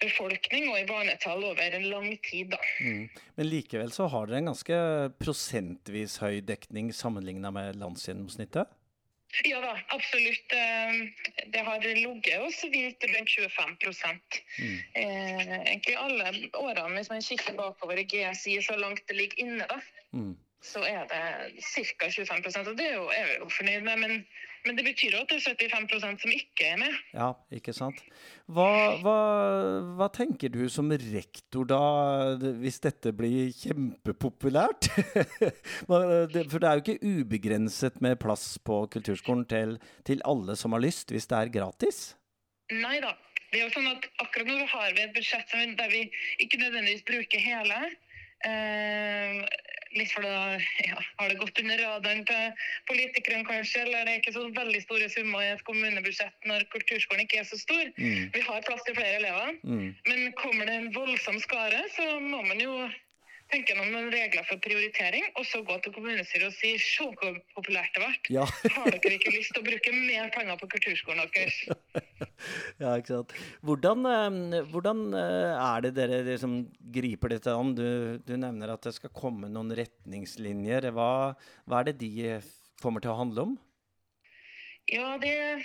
befolkning 0.01 0.69
og 0.73 0.79
i 0.81 0.87
barnetall 0.89 1.45
over 1.45 1.77
en 1.77 1.87
lang 1.91 2.09
tid, 2.23 2.51
da. 2.55 2.59
Mm. 2.81 3.09
Men 3.37 3.49
likevel 3.51 3.93
så 3.95 4.09
har 4.13 4.27
dere 4.27 4.39
en 4.43 4.51
ganske 4.53 4.79
prosentvis 5.23 6.19
høy 6.23 6.41
dekning 6.47 6.93
sammenligna 6.95 7.51
med 7.55 7.77
landsgjennomsnittet? 7.81 8.67
Ja 9.45 9.59
da, 9.61 9.73
absolutt. 9.93 10.53
Eh, 10.55 10.93
Det 11.53 11.61
har 11.67 11.81
ligget 11.83 12.55
så 12.55 12.69
vilt 12.73 13.03
rundt 13.05 13.29
25 13.29 13.77
Mm. 14.59 14.79
eh, 14.95 15.61
Egentlig 15.67 15.97
alle 15.99 16.31
årene, 16.55 16.95
hvis 16.97 17.11
man 17.11 17.21
kikker 17.23 17.55
bakover 17.59 17.99
i 17.99 18.05
GSI 18.05 18.61
så 18.63 18.77
langt 18.79 19.03
det 19.09 19.17
ligger 19.17 19.39
inne, 19.45 19.67
da. 19.69 19.81
Mm. 20.13 20.37
Så 20.65 20.83
er 20.87 21.05
det 21.11 21.63
ca. 21.63 22.09
25% 22.09 22.71
og 22.71 22.77
det 22.79 22.87
er, 22.89 22.95
jo, 22.97 23.07
er 23.13 23.27
vi 23.29 23.35
jo 23.39 23.49
fornøyd 23.53 23.85
med. 23.87 24.01
Men, 24.03 24.15
men 24.67 24.79
det 24.79 24.85
betyr 24.87 25.15
jo 25.15 25.23
at 25.23 25.31
det 25.31 25.39
er 25.53 25.75
75% 25.77 26.23
som 26.25 26.33
ikke 26.35 26.69
er 26.73 26.79
med. 26.81 26.97
Ja, 27.15 27.29
ikke 27.55 27.75
sant. 27.77 28.01
Hva, 28.51 28.69
hva, 29.03 29.19
hva 29.99 30.09
tenker 30.15 30.51
du 30.55 30.65
som 30.73 30.91
rektor 30.91 31.69
da, 31.71 31.83
hvis 32.63 32.81
dette 32.85 33.13
blir 33.17 33.53
kjempepopulært? 33.57 34.91
For 35.91 36.33
det 36.33 36.71
er 36.71 36.81
jo 36.81 36.85
ikke 36.85 36.99
ubegrenset 37.21 38.01
med 38.05 38.19
plass 38.23 38.57
på 38.59 38.85
kulturskolen 38.97 39.47
til, 39.51 39.77
til 40.09 40.25
alle 40.27 40.59
som 40.59 40.75
har 40.77 40.83
lyst, 40.83 41.15
hvis 41.15 41.31
det 41.31 41.39
er 41.39 41.55
gratis? 41.61 42.09
Nei 42.73 42.99
da. 43.05 43.15
Det 43.53 43.61
er 43.61 43.69
jo 43.69 43.75
sånn 43.77 43.93
at 43.93 44.07
akkurat 44.25 44.49
nå 44.51 44.65
har 44.73 44.91
vi 44.97 45.05
et 45.05 45.15
budsjett 45.15 45.53
der 45.79 45.93
vi 45.93 46.03
ikke 46.43 46.59
nødvendigvis 46.61 47.07
bruker 47.07 47.41
hele. 47.41 47.79
Eh, 48.45 49.39
litt 49.99 50.13
for 50.13 50.27
da 50.27 50.59
ja, 50.87 50.99
har 51.21 51.31
det 51.31 51.39
gått 51.41 51.61
under 51.63 51.81
radaren 51.83 52.25
til 52.29 52.67
politikerne 52.91 53.47
kanskje, 53.49 53.85
eller 53.87 54.07
det 54.07 54.15
er 54.15 54.21
ikke 54.23 54.37
så 54.37 54.47
veldig 54.57 54.83
store 54.85 55.09
summer 55.13 55.45
i 55.45 55.53
et 55.55 55.65
kommunebudsjett 55.69 56.51
når 56.51 56.67
kulturskolen 56.75 57.25
ikke 57.27 57.41
er 57.43 57.49
så 57.49 57.59
stor. 57.61 57.85
Mm. 57.97 58.31
Vi 58.35 58.45
har 58.49 58.67
plass 58.69 58.85
til 58.87 58.99
flere 58.99 59.21
elever. 59.23 59.57
Mm. 59.63 59.89
Men 60.09 60.31
kommer 60.41 60.69
det 60.69 60.79
en 60.81 60.93
voldsom 60.95 61.41
skare, 61.43 61.83
så 61.97 62.17
må 62.21 62.43
man 62.47 62.63
jo 62.63 62.77
tenke 63.53 63.73
gjennom 63.73 63.93
noen 63.95 64.09
regler 64.13 64.47
for 64.49 64.61
prioritering, 64.63 65.27
og 65.39 65.47
så 65.49 65.63
gå 65.67 65.77
til 65.85 65.95
kommunestyret 65.95 66.49
og 66.49 66.57
si 66.57 66.73
se 66.83 67.07
hvor 67.07 67.39
populært 67.57 67.95
det 67.95 68.03
ble. 68.03 68.39
Ja. 68.39 68.47
Har 68.77 68.91
dere 68.95 69.19
ikke 69.19 69.35
lyst 69.35 69.55
til 69.55 69.63
å 69.63 69.67
bruke 69.67 69.95
mer 69.95 70.31
penger 70.35 70.59
på 70.61 70.71
kulturskolen 70.75 71.33
deres? 71.35 71.59
ja, 72.83 72.95
ikke 72.97 73.13
sant. 73.13 73.37
Hvordan, 73.67 74.09
eh, 74.13 74.63
hvordan 74.73 75.05
eh, 75.21 75.53
er 75.69 75.87
det 75.87 75.95
dere 75.99 76.23
liksom 76.27 76.59
griper 76.97 77.37
dette 77.37 77.55
an? 77.55 77.75
Du, 77.79 77.87
du, 78.27 78.35
nevner 78.37 78.75
at 78.75 78.89
det 78.89 78.97
skal 78.99 79.15
komme 79.15 79.51
noen 79.53 79.75
retningslinjer. 79.79 80.91
Hva, 80.97 81.11
hva 81.67 81.81
er 81.83 81.91
det 81.91 82.01
de 82.03 82.41
kommer 82.83 83.05
til 83.05 83.15
å 83.15 83.21
handle 83.23 83.49
om? 83.51 83.57
Ja, 84.87 85.19
det, 85.19 85.63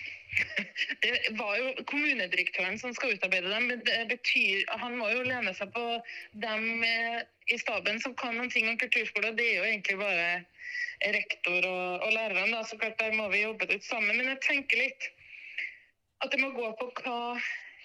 det, 1.04 1.12
var 1.38 1.58
jo 1.60 1.74
kommunedirektøren 1.86 2.80
som 2.82 2.94
skal 2.98 3.14
utarbeide 3.18 3.52
dem. 3.54 3.70
det 3.86 4.00
betyr, 4.10 4.64
Han 4.82 4.98
må 4.98 5.12
jo 5.14 5.28
lene 5.28 5.54
seg 5.54 5.70
på 5.76 5.86
dem 6.42 6.82
i 7.52 7.60
staben 7.60 8.00
som 8.04 8.16
kan 8.16 8.38
noen 8.38 8.52
ting 8.52 8.70
om 8.70 8.78
kulturskole. 8.80 9.34
Det 9.38 9.48
er 9.48 9.58
jo 9.60 9.68
egentlig 9.70 9.98
bare 10.00 10.28
rektor 11.16 11.66
og, 11.68 12.06
og 12.06 12.14
lærerne. 12.14 12.52
Da. 12.54 12.64
Så 12.68 12.78
klart 12.78 13.00
Der 13.00 13.14
må 13.18 13.30
vi 13.30 13.44
jobbe 13.44 13.66
det 13.66 13.82
ut 13.82 13.90
sammen. 13.90 14.18
Men 14.18 14.32
jeg 14.34 14.42
tenker 14.46 14.84
litt 14.86 15.10
at 16.22 16.32
det 16.32 16.42
må 16.42 16.52
gå 16.54 16.68
på 16.78 16.90
hva, 17.02 17.18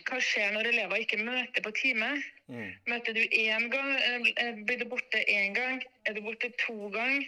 hva 0.06 0.20
skjer 0.20 0.52
når 0.54 0.70
elever 0.72 1.02
ikke 1.02 1.22
møter 1.24 1.64
på 1.64 1.72
time. 1.78 2.12
Mm. 2.52 2.70
Møter 2.92 3.16
du 3.16 3.22
én 3.24 3.68
gang, 3.72 3.92
eh, 4.36 4.62
blir 4.68 4.82
du 4.82 4.86
borte 4.90 5.24
én 5.24 5.56
gang, 5.56 5.82
er 6.04 6.14
du 6.14 6.22
borte 6.26 6.52
to 6.60 6.90
ganger? 6.94 7.24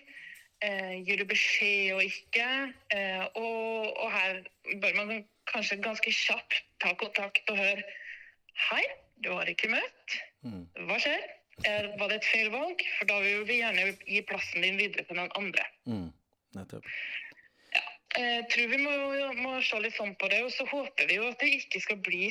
Eh, 0.61 0.95
gir 1.07 1.21
du 1.21 1.25
beskjed 1.31 1.95
og 1.95 2.03
ikke? 2.03 2.47
Eh, 2.91 3.25
og, 3.39 3.95
og, 3.95 4.09
her 4.11 4.41
bør 4.83 4.97
man 4.99 5.25
kanskje 5.47 5.79
ganske 5.83 6.13
kjapt 6.13 6.65
ta 6.83 6.95
kontakt 6.99 7.51
og 7.53 7.61
høre 7.63 7.85
Hei, 8.59 8.83
du 9.23 9.31
har 9.31 9.47
ikke 9.47 9.71
møtt. 9.71 10.17
Mm. 10.43 10.65
Hva 10.89 10.97
skjer? 10.99 11.23
Eh, 11.67 11.99
var 11.99 12.11
det 12.11 12.21
et 12.21 12.29
feil 12.29 12.51
valg? 12.55 12.83
For 12.99 13.11
da 13.11 13.19
vil 13.25 13.47
vi 13.49 13.59
gjerne 13.61 13.89
gi 14.07 14.23
plassen 14.29 14.63
din 14.63 14.79
videre 14.79 15.05
til 15.09 15.19
noen 15.19 15.33
andre. 15.39 15.65
Mm. 15.91 16.09
Nettopp. 16.59 16.87
Ja, 17.75 17.85
jeg 18.15 18.45
tror 18.53 18.71
vi 18.73 18.81
må, 18.83 18.93
må, 19.43 19.57
se 19.65 19.81
litt 19.83 19.97
sånn 19.99 20.15
på 20.21 20.31
det. 20.31 20.43
Og 20.47 20.55
så 20.55 20.67
håper 20.71 21.11
vi 21.11 21.19
jo 21.19 21.27
at 21.31 21.43
det 21.43 21.51
ikke 21.59 21.83
skal 21.83 22.01
bli 22.05 22.31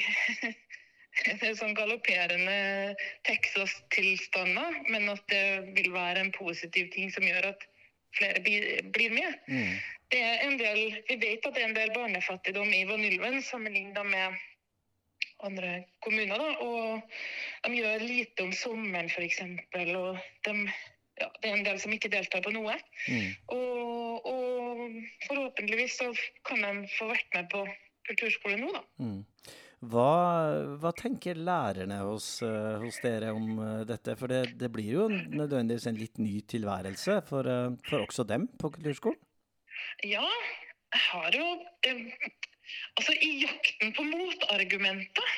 sånn 1.59 1.75
galopperende 1.77 2.95
Texas-tilstander, 3.27 4.81
men 4.93 5.09
at 5.13 5.23
det 5.31 5.45
vil 5.77 5.91
være 5.95 6.23
en 6.23 6.33
positiv 6.35 6.91
ting 6.95 7.11
som 7.13 7.27
gjør 7.27 7.51
at 7.51 7.67
flere 8.17 8.41
blir 8.95 9.13
med. 9.13 9.39
Mm. 9.51 9.73
Det 10.13 10.19
er 10.23 10.43
en 10.45 10.55
del, 10.59 11.01
vi 11.09 11.17
vet 11.19 11.45
at 11.45 11.55
det 11.55 11.63
er 11.63 11.67
en 11.67 11.75
del 11.75 11.91
barnefattigdom 11.95 12.69
i 12.71 12.85
Vanylven 12.87 13.41
sammenlignet 13.43 14.07
med 14.07 14.37
andre 15.45 15.83
kommuner. 16.03 16.41
Da. 16.41 16.49
Og 16.65 17.67
de 17.67 17.81
gjør 17.81 18.05
lite 18.05 18.45
om 18.47 18.53
sommeren, 18.55 19.09
f.eks. 19.11 19.41
Og 19.43 20.17
de, 20.47 20.55
ja, 21.21 21.29
det 21.41 21.49
er 21.49 21.55
en 21.55 21.67
del 21.67 21.79
som 21.81 21.93
ikke 21.93 22.11
deltar 22.13 22.43
på 22.45 22.53
noe. 22.55 22.77
Mm. 23.09 23.29
Og, 23.55 24.27
og, 24.33 24.97
forhåpentligvis 25.27 25.99
så 26.01 26.11
kan 26.47 26.63
de 26.63 26.89
få 26.97 27.11
vært 27.11 27.39
med 27.39 27.49
på 27.53 27.63
kulturskole 28.07 28.59
nå, 28.61 28.73
da. 28.75 28.83
Mm. 29.03 29.23
Hva, 29.87 30.11
hva, 30.81 30.89
tenker 30.97 31.37
lærerne 31.37 31.99
hos, 32.01 32.39
uh, 32.41 32.79
hos 32.81 32.97
dere 33.03 33.29
om 33.35 33.59
uh, 33.59 33.83
dette? 33.85 34.15
For 34.17 34.31
det, 34.31 34.55
det, 34.57 34.71
blir 34.73 34.87
jo 34.89 35.03
nødvendigvis 35.11 35.85
en 35.91 35.99
litt 35.99 36.17
ny 36.17 36.39
tilværelse 36.49 37.19
for, 37.27 37.45
uh, 37.45 37.75
for 37.85 38.07
også 38.07 38.25
dem 38.25 38.47
på 38.57 38.71
kulturskolen? 38.73 39.19
Ja, 40.01 40.25
jeg 40.95 41.03
har 41.11 41.37
jo 41.37 41.45
Altså, 42.97 43.13
i 43.13 43.33
jakten 43.43 43.93
på 43.97 44.07
motargumenter 44.07 45.37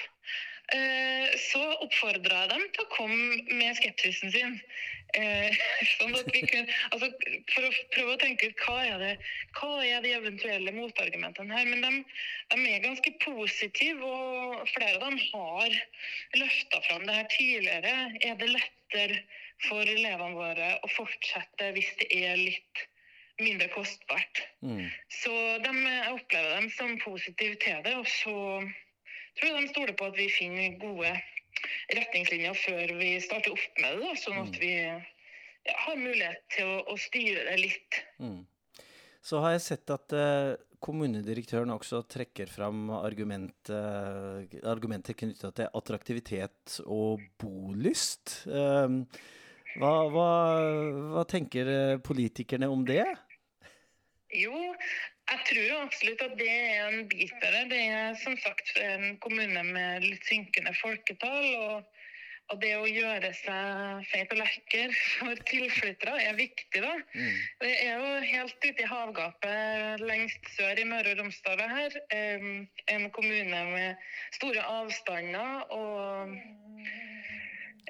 så 1.50 1.59
oppfordra 1.81 2.43
jeg 2.43 2.50
dem 2.51 2.65
til 2.75 2.83
å 2.83 2.91
komme 2.93 3.57
med 3.57 3.77
skepsisen 3.79 4.29
sin. 4.33 4.57
Eh, 5.17 5.55
sånn 5.98 6.13
at 6.13 6.27
vi 6.29 6.43
kunne, 6.45 6.75
altså, 6.93 7.09
for 7.50 7.65
å 7.65 7.71
prøve 7.95 8.13
å 8.13 8.19
tenke 8.21 8.51
ut 8.51 8.62
hva 8.65 8.75
er 8.86 9.01
det, 9.01 9.13
hva 9.57 9.71
er 9.86 10.05
de 10.05 10.13
eventuelle 10.17 10.74
motargumentene 10.75 11.55
her. 11.55 11.69
Men 11.71 11.81
de, 11.86 12.19
de 12.53 12.75
er 12.75 12.86
ganske 12.86 13.15
positive, 13.24 14.05
og 14.05 14.69
flere 14.75 15.00
av 15.00 15.07
dem 15.07 15.17
har 15.31 15.79
løfta 16.38 16.83
fram 16.89 17.07
det 17.07 17.17
her 17.17 17.33
tidligere. 17.33 17.95
Er 18.21 18.38
det 18.41 18.53
lettere 18.53 19.24
for 19.65 19.81
elevene 19.83 20.38
våre 20.38 20.71
å 20.86 20.93
fortsette 20.93 21.74
hvis 21.75 21.91
det 22.03 22.12
er 22.21 22.38
litt 22.39 22.86
mindre 23.43 23.69
kostbart? 23.74 24.43
Mm. 24.62 24.86
Så 25.22 25.34
de, 25.63 25.74
jeg 25.86 26.13
opplever 26.13 26.55
dem 26.58 26.69
som 26.75 26.96
positive 27.03 27.60
til 27.63 27.84
det. 27.86 27.96
Og 28.00 28.08
så 28.10 28.36
tror 29.39 29.51
jeg 29.51 29.67
de 29.67 29.74
stoler 29.74 29.98
på 30.00 30.10
at 30.12 30.17
vi 30.19 30.29
finner 30.34 30.79
gode 30.81 31.13
retningslinjer 31.96 32.55
før 32.58 32.93
vi 33.00 33.12
starter 33.24 33.55
opp 33.55 33.81
med 33.84 34.00
det, 34.03 34.13
sånn 34.22 34.39
at 34.43 34.53
mm. 34.53 34.62
vi 34.62 34.72
ja, 34.77 35.75
har 35.86 36.00
mulighet 36.00 36.41
til 36.55 36.72
å, 36.72 36.79
å, 36.93 36.98
styre 37.00 37.46
det 37.50 37.60
litt. 37.62 38.00
Mm. 38.22 38.41
Så 39.25 39.41
har 39.43 39.55
jeg 39.55 39.65
sett 39.65 39.91
at 39.93 40.15
eh, 40.15 40.53
kommunedirektøren 40.79 41.74
også 41.75 42.03
trekker 42.08 42.50
fram 42.50 42.88
argument, 42.96 43.72
uh, 43.74 44.39
argumenter 44.72 45.17
knytta 45.19 45.51
til 45.58 45.74
attraktivitet 45.75 46.79
og 46.86 47.25
bolyst. 47.41 48.38
Eh, 48.48 48.96
hva, 49.79 49.91
hva, 50.13 50.29
hva 51.13 51.25
tenker 51.29 52.00
politikerne 52.05 52.72
om 52.72 52.88
det? 52.88 53.03
Jo, 54.33 54.57
jeg 55.31 55.39
tror 55.48 55.63
jo 55.65 55.77
absolutt 55.81 56.21
at 56.21 56.36
det 56.38 56.50
er 56.50 56.83
en 56.88 57.07
bit 57.09 57.33
av 57.45 57.55
det. 57.55 57.63
Det 57.71 57.79
er 57.89 58.19
som 58.21 58.36
sagt 58.43 58.75
en 58.81 59.15
kommune 59.24 59.63
med 59.71 60.05
litt 60.05 60.25
synkende 60.29 60.74
folketall. 60.77 61.48
og, 61.57 61.95
og 62.50 62.62
det 62.63 62.71
å 62.77 62.86
gjøre 62.89 63.29
seg 63.38 64.05
feit 64.09 64.31
og 64.33 64.39
lekker 64.41 64.93
for 64.98 65.41
tilflyttere 65.50 66.15
er 66.24 66.38
viktig, 66.38 66.81
da. 66.81 66.95
Mm. 67.13 67.36
Det 67.62 67.74
er 67.75 67.91
jo 68.01 68.13
helt 68.25 68.65
ute 68.65 68.86
i 68.86 68.89
havgapet 68.89 70.05
lengst 70.05 70.50
sør 70.55 70.81
i 70.81 70.88
Møre 70.89 71.13
og 71.13 71.21
Romsdal 71.21 71.62
her. 71.62 72.00
En 72.13 73.05
kommune 73.13 73.62
med 73.74 74.09
store 74.38 74.65
avstander 74.79 75.74
og 75.77 76.33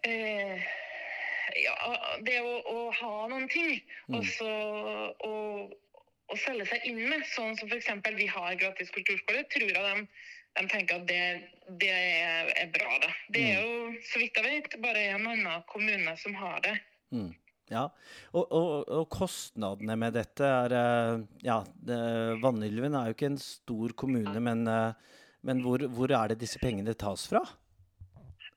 eh, 0.03 0.67
ja, 1.63 1.75
det 2.27 2.39
å, 2.43 2.55
å, 2.59 2.79
ha 2.99 3.13
noen 3.31 3.47
ting. 3.51 3.79
Mm. 4.11 4.19
Og 4.19 5.77
å 6.29 6.37
selge 6.39 6.67
seg 6.69 6.85
inn 6.89 7.01
med, 7.09 7.25
sånn 7.33 7.57
som 7.59 7.69
f.eks. 7.71 7.89
vi 8.17 8.27
har 8.29 8.57
gratis 8.61 8.91
kulturskole, 8.93 9.43
tror 9.51 9.69
jeg 9.69 9.85
de, 9.85 10.07
de 10.59 10.65
tenker 10.71 11.01
at 11.01 11.07
det, 11.09 11.21
det 11.81 11.91
er, 11.91 12.51
er, 12.53 12.71
bra. 12.73 12.97
Da. 13.03 13.11
Det 13.33 13.43
er 13.43 13.59
mm. 13.59 13.61
jo, 13.61 14.01
så 14.11 14.21
vidt 14.21 14.39
jeg 14.39 14.47
vet, 14.47 14.79
bare 14.83 15.05
en 15.13 15.29
annen 15.33 15.63
kommune 15.71 16.15
som 16.21 16.35
har 16.39 16.59
det. 16.65 16.75
Mm. 17.15 17.31
Ja, 17.69 17.83
og, 18.33 18.45
og, 18.49 18.69
og, 18.89 19.03
kostnadene 19.13 19.93
med 20.01 20.15
dette 20.17 20.41
er 20.41 20.73
eh, 20.73 21.19
Ja, 21.45 21.59
Vanylven 22.41 22.97
er 22.97 23.11
jo 23.11 23.17
ikke 23.17 23.29
en 23.29 23.41
stor 23.41 23.93
kommune, 23.93 24.33
men, 24.41 24.63
eh, 24.65 25.19
men 25.45 25.61
hvor, 25.61 25.85
hvor, 25.93 26.09
er 26.17 26.31
det 26.31 26.39
disse 26.41 26.61
pengene 26.61 26.97
tas 26.97 27.27
fra? 27.29 27.43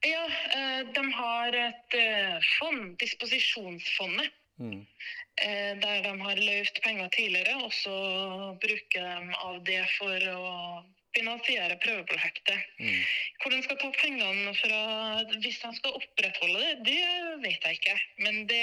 Ja, 0.02 0.22
eh, 0.56 0.80
de 0.96 1.04
har 1.18 1.58
et 1.60 1.98
fond, 2.56 2.94
disposisjonsfondet. 3.04 4.32
Mm. 4.60 4.80
Eh, 5.42 5.70
der 5.82 6.02
de 6.04 6.12
har 6.20 6.40
løyvd 6.40 6.82
penger 6.84 7.08
tidligere, 7.14 7.54
og 7.64 7.72
så 7.74 7.94
bruker 8.62 9.06
de 9.06 9.38
av 9.38 9.62
det 9.66 9.80
for 9.96 10.28
å 10.32 10.50
finansiere 11.16 11.78
prøveprosjektet. 11.82 12.68
Mm. 12.80 13.00
Hvor 13.42 13.54
de 13.54 13.62
skal 13.66 13.80
ta 13.80 13.90
pengene 14.00 14.54
fra 14.56 14.82
hvis 15.32 15.60
de 15.64 15.72
skal 15.78 15.98
opprettholde 15.98 16.60
det, 16.62 16.76
det 16.88 17.40
vet 17.44 17.66
jeg 17.68 17.80
ikke. 17.80 17.96
Men 18.24 18.44
det 18.50 18.62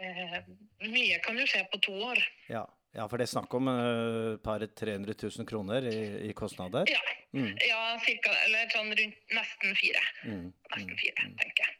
eh, 0.00 0.38
Mye 0.82 1.18
kan 1.24 1.36
jo 1.38 1.48
skje 1.48 1.66
på 1.72 1.82
to 1.84 1.98
år. 2.12 2.22
Ja. 2.52 2.64
Ja, 2.92 3.06
for 3.08 3.16
det 3.16 3.24
er 3.24 3.32
snakk 3.32 3.54
om 3.56 3.70
et 3.72 3.78
uh, 3.80 4.40
par 4.44 4.60
300 4.60 5.14
000 5.16 5.46
kroner 5.48 5.86
i, 5.88 6.00
i 6.28 6.32
kostnader? 6.36 6.90
Ja, 6.92 7.00
mm. 7.32 7.54
ja 7.64 7.78
cirka, 8.04 8.34
eller 8.44 8.68
sånn 8.74 8.92
rundt 8.98 9.32
nesten 9.32 9.78
fire. 9.78 10.02
Mm. 10.26 10.50
Nesten 10.74 10.98
fire, 11.00 11.24
mm. 11.24 11.38
tenker 11.40 11.64
jeg. 11.64 11.78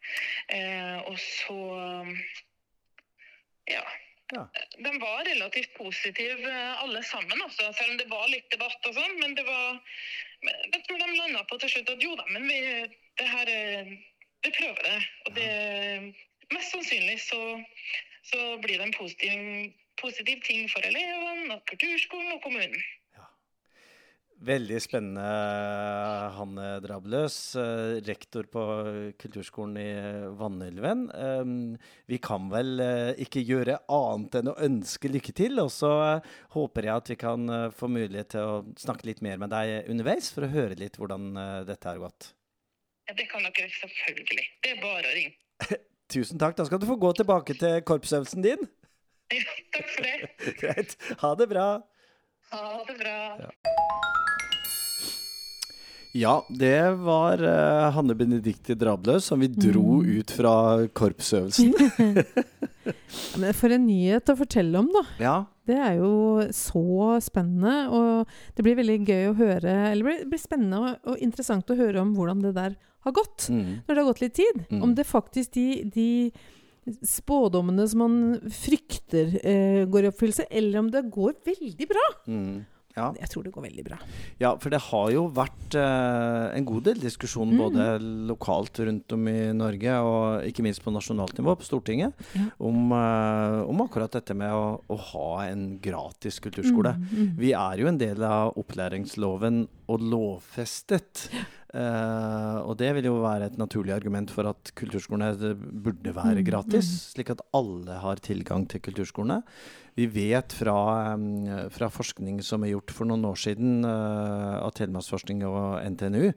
Eh, 0.57 1.11
og 1.11 1.19
så 1.21 1.59
ja. 3.71 3.85
ja. 4.35 4.43
De 4.79 4.93
var 5.01 5.25
relativt 5.25 5.75
positive 5.75 6.51
eh, 6.51 6.83
alle 6.83 7.03
sammen, 7.03 7.43
også, 7.47 7.73
selv 7.73 7.91
om 7.95 8.01
det 8.01 8.09
var 8.11 8.29
litt 8.33 8.49
debatt 8.55 8.89
og 8.89 8.97
sånn. 8.99 9.19
Men 9.21 9.37
det 9.39 9.47
var 9.49 9.81
Jeg 10.43 10.81
tror 10.89 10.99
de 10.99 11.11
landa 11.15 11.45
på 11.47 11.59
til 11.63 11.71
slutt 11.71 11.91
at 11.93 12.03
jo 12.03 12.17
da, 12.19 12.25
men 12.35 12.49
vi, 12.51 12.59
det 13.21 13.29
her 13.35 13.53
eh, 13.53 13.93
Vi 14.43 14.51
prøver 14.51 14.83
det. 14.83 14.99
Og 15.27 15.37
det 15.39 15.51
Mest 16.53 16.75
sannsynlig 16.75 17.21
så, 17.23 17.39
så 18.29 18.41
blir 18.61 18.77
det 18.77 18.85
en 18.85 18.93
positiv, 18.93 19.71
positiv 20.03 20.43
ting 20.45 20.67
for 20.69 20.85
elevene, 20.85 21.57
kulturskolen 21.71 22.35
og 22.35 22.43
kommunen. 22.45 22.83
Veldig 24.43 24.79
spennende, 24.83 25.23
Hanne 26.35 26.81
Drabløs, 26.83 27.37
eh, 27.61 28.01
rektor 28.03 28.49
på 28.51 28.63
kulturskolen 29.23 29.77
i 29.79 29.91
Vanylven. 30.35 31.05
Eh, 31.15 31.53
vi 32.11 32.19
kan 32.19 32.49
vel 32.51 32.83
eh, 32.83 33.13
ikke 33.23 33.45
gjøre 33.47 33.79
annet 33.87 34.41
enn 34.41 34.51
å 34.51 34.57
ønske 34.67 35.13
lykke 35.13 35.35
til. 35.39 35.61
Og 35.63 35.71
så 35.71 35.93
håper 36.57 36.89
jeg 36.89 36.95
at 36.97 37.13
vi 37.13 37.19
kan 37.23 37.55
få 37.71 37.91
mulighet 37.93 38.33
til 38.35 38.49
å 38.49 38.59
snakke 38.83 39.07
litt 39.13 39.23
mer 39.23 39.39
med 39.39 39.55
deg 39.55 39.87
underveis, 39.93 40.33
for 40.35 40.49
å 40.49 40.51
høre 40.51 40.81
litt 40.81 40.99
hvordan 40.99 41.31
dette 41.69 41.93
har 41.93 42.03
gått. 42.03 42.33
Ja, 43.07 43.15
det 43.15 43.29
kan 43.31 43.47
dere 43.47 43.71
selvfølgelig. 43.79 44.49
Det 44.59 44.75
er 44.75 44.83
bare 44.83 45.07
å 45.07 45.17
ringe. 45.21 45.39
Tusen 46.13 46.43
takk. 46.43 46.59
Da 46.59 46.67
skal 46.67 46.83
du 46.83 46.91
få 46.91 46.99
gå 46.99 47.15
tilbake 47.23 47.55
til 47.63 47.79
korpsøvelsen 47.87 48.43
din. 48.43 48.67
Ja, 49.31 49.57
takk 49.79 49.89
for 49.95 50.11
det. 50.11 50.35
Greit. 50.65 50.99
Ha 51.23 51.35
det 51.39 51.51
bra. 51.55 51.69
Ha 52.53 52.85
det 52.87 52.99
bra. 52.99 53.51
Ja, 56.13 56.47
det 56.49 56.91
var 57.01 57.41
uh, 57.41 57.91
Hanne 57.97 58.15
Benedicte 58.15 58.75
Drabløs 58.77 59.31
som 59.31 59.41
vi 59.41 59.49
dro 59.49 60.03
ut 60.05 60.35
fra 60.37 60.55
korpsøvelsen. 60.93 61.73
Men 63.41 63.57
for 63.57 63.73
en 63.73 63.87
nyhet 63.87 64.29
å 64.29 64.37
fortelle 64.37 64.83
om, 64.83 64.91
da. 64.93 65.05
Ja. 65.23 65.35
Det 65.65 65.79
er 65.81 65.97
jo 66.03 66.45
så 66.53 67.17
spennende, 67.25 67.89
og 67.89 68.57
det 68.57 68.67
blir 68.67 68.77
veldig 68.81 68.97
gøy 69.07 69.29
å 69.31 69.37
høre 69.39 69.75
Eller 69.93 70.03
det 70.03 70.09
blir, 70.09 70.25
blir 70.33 70.43
spennende 70.43 70.81
og, 70.81 71.13
og 71.13 71.23
interessant 71.23 71.71
å 71.71 71.79
høre 71.79 72.03
om 72.03 72.13
hvordan 72.19 72.43
det 72.45 72.57
der 72.59 72.75
har 73.07 73.15
gått. 73.17 73.49
Mm. 73.49 73.81
Når 73.87 73.95
det 73.95 74.03
har 74.03 74.11
gått 74.11 74.25
litt 74.27 74.37
tid. 74.37 74.65
Mm. 74.69 74.83
Om 74.85 74.97
det 74.99 75.09
faktisk 75.09 75.55
de, 75.57 75.69
de 75.95 76.11
spådommene 77.07 77.87
som 77.89 78.03
man 78.03 78.51
frykter 78.51 79.37
eh, 79.47 79.83
går 79.87 80.05
i 80.05 80.11
oppfyllelse, 80.11 80.49
eller 80.51 80.79
om 80.83 80.91
det 80.91 81.05
går 81.15 81.35
veldig 81.47 81.89
bra. 81.89 82.07
Mm. 82.27 82.65
Ja. 82.97 83.11
Jeg 83.19 83.29
tror 83.33 83.45
det 83.47 83.53
går 83.55 83.63
veldig 83.69 83.85
bra. 83.87 83.99
ja, 84.41 84.51
for 84.61 84.69
det 84.71 84.81
har 84.91 85.11
jo 85.15 85.29
vært 85.33 85.75
eh, 85.81 86.57
en 86.59 86.65
god 86.69 86.83
del 86.85 86.99
diskusjon 87.01 87.53
Mm. 87.53 87.59
både 87.59 87.87
lokalt 88.29 88.79
rundt 88.87 89.13
om 89.13 89.29
i 89.29 89.53
Norge 89.53 89.95
og 90.03 90.45
ikke 90.49 90.63
minst 90.63 90.83
på 90.85 90.93
nasjonalt 90.93 91.37
nivå, 91.39 91.57
på 91.57 91.65
Stortinget, 91.65 92.13
Ja. 92.35 92.47
om, 92.61 92.93
eh, 92.93 93.63
om 93.69 93.81
akkurat 93.81 94.11
dette 94.13 94.35
med 94.35 94.51
å, 94.53 94.81
å 94.89 94.97
ha 94.99 95.45
en 95.47 95.79
gratis 95.81 96.39
kulturskole. 96.41 96.95
Mm, 96.97 97.09
mm. 97.13 97.37
Vi 97.39 97.53
er 97.53 97.77
jo 97.79 97.87
en 97.89 97.99
del 97.99 98.23
av 98.23 98.55
opplæringsloven 98.57 99.67
og 99.89 100.01
lovfestet. 100.01 101.29
Eh, 101.73 102.59
og 102.69 102.77
det 102.77 102.91
vil 102.99 103.07
jo 103.09 103.15
være 103.23 103.47
et 103.49 103.57
naturlig 103.57 103.95
argument 103.95 104.31
for 104.31 104.45
at 104.51 104.73
kulturskolene 104.77 105.55
burde 105.57 106.13
være 106.13 106.43
Mm, 106.43 106.45
gratis, 106.45 106.85
mm. 106.91 107.01
slik 107.15 107.31
at 107.31 107.41
alle 107.55 107.97
har 108.03 108.17
tilgang 108.17 108.67
til 108.69 108.81
kulturskolene. 108.81 109.43
Vi 109.99 110.07
vet 110.09 110.55
fra, 110.57 110.77
eh, 111.13 111.69
fra 111.73 111.89
forskning 111.93 112.41
som 112.43 112.65
er 112.65 112.73
gjort 112.73 112.95
for 112.97 113.09
noen 113.09 113.27
år 113.29 113.37
siden 113.37 113.85
eh, 113.85 114.55
av 114.59 114.73
Telemarksforskning 114.79 115.45
og 115.49 115.83
NTNU, 115.95 116.31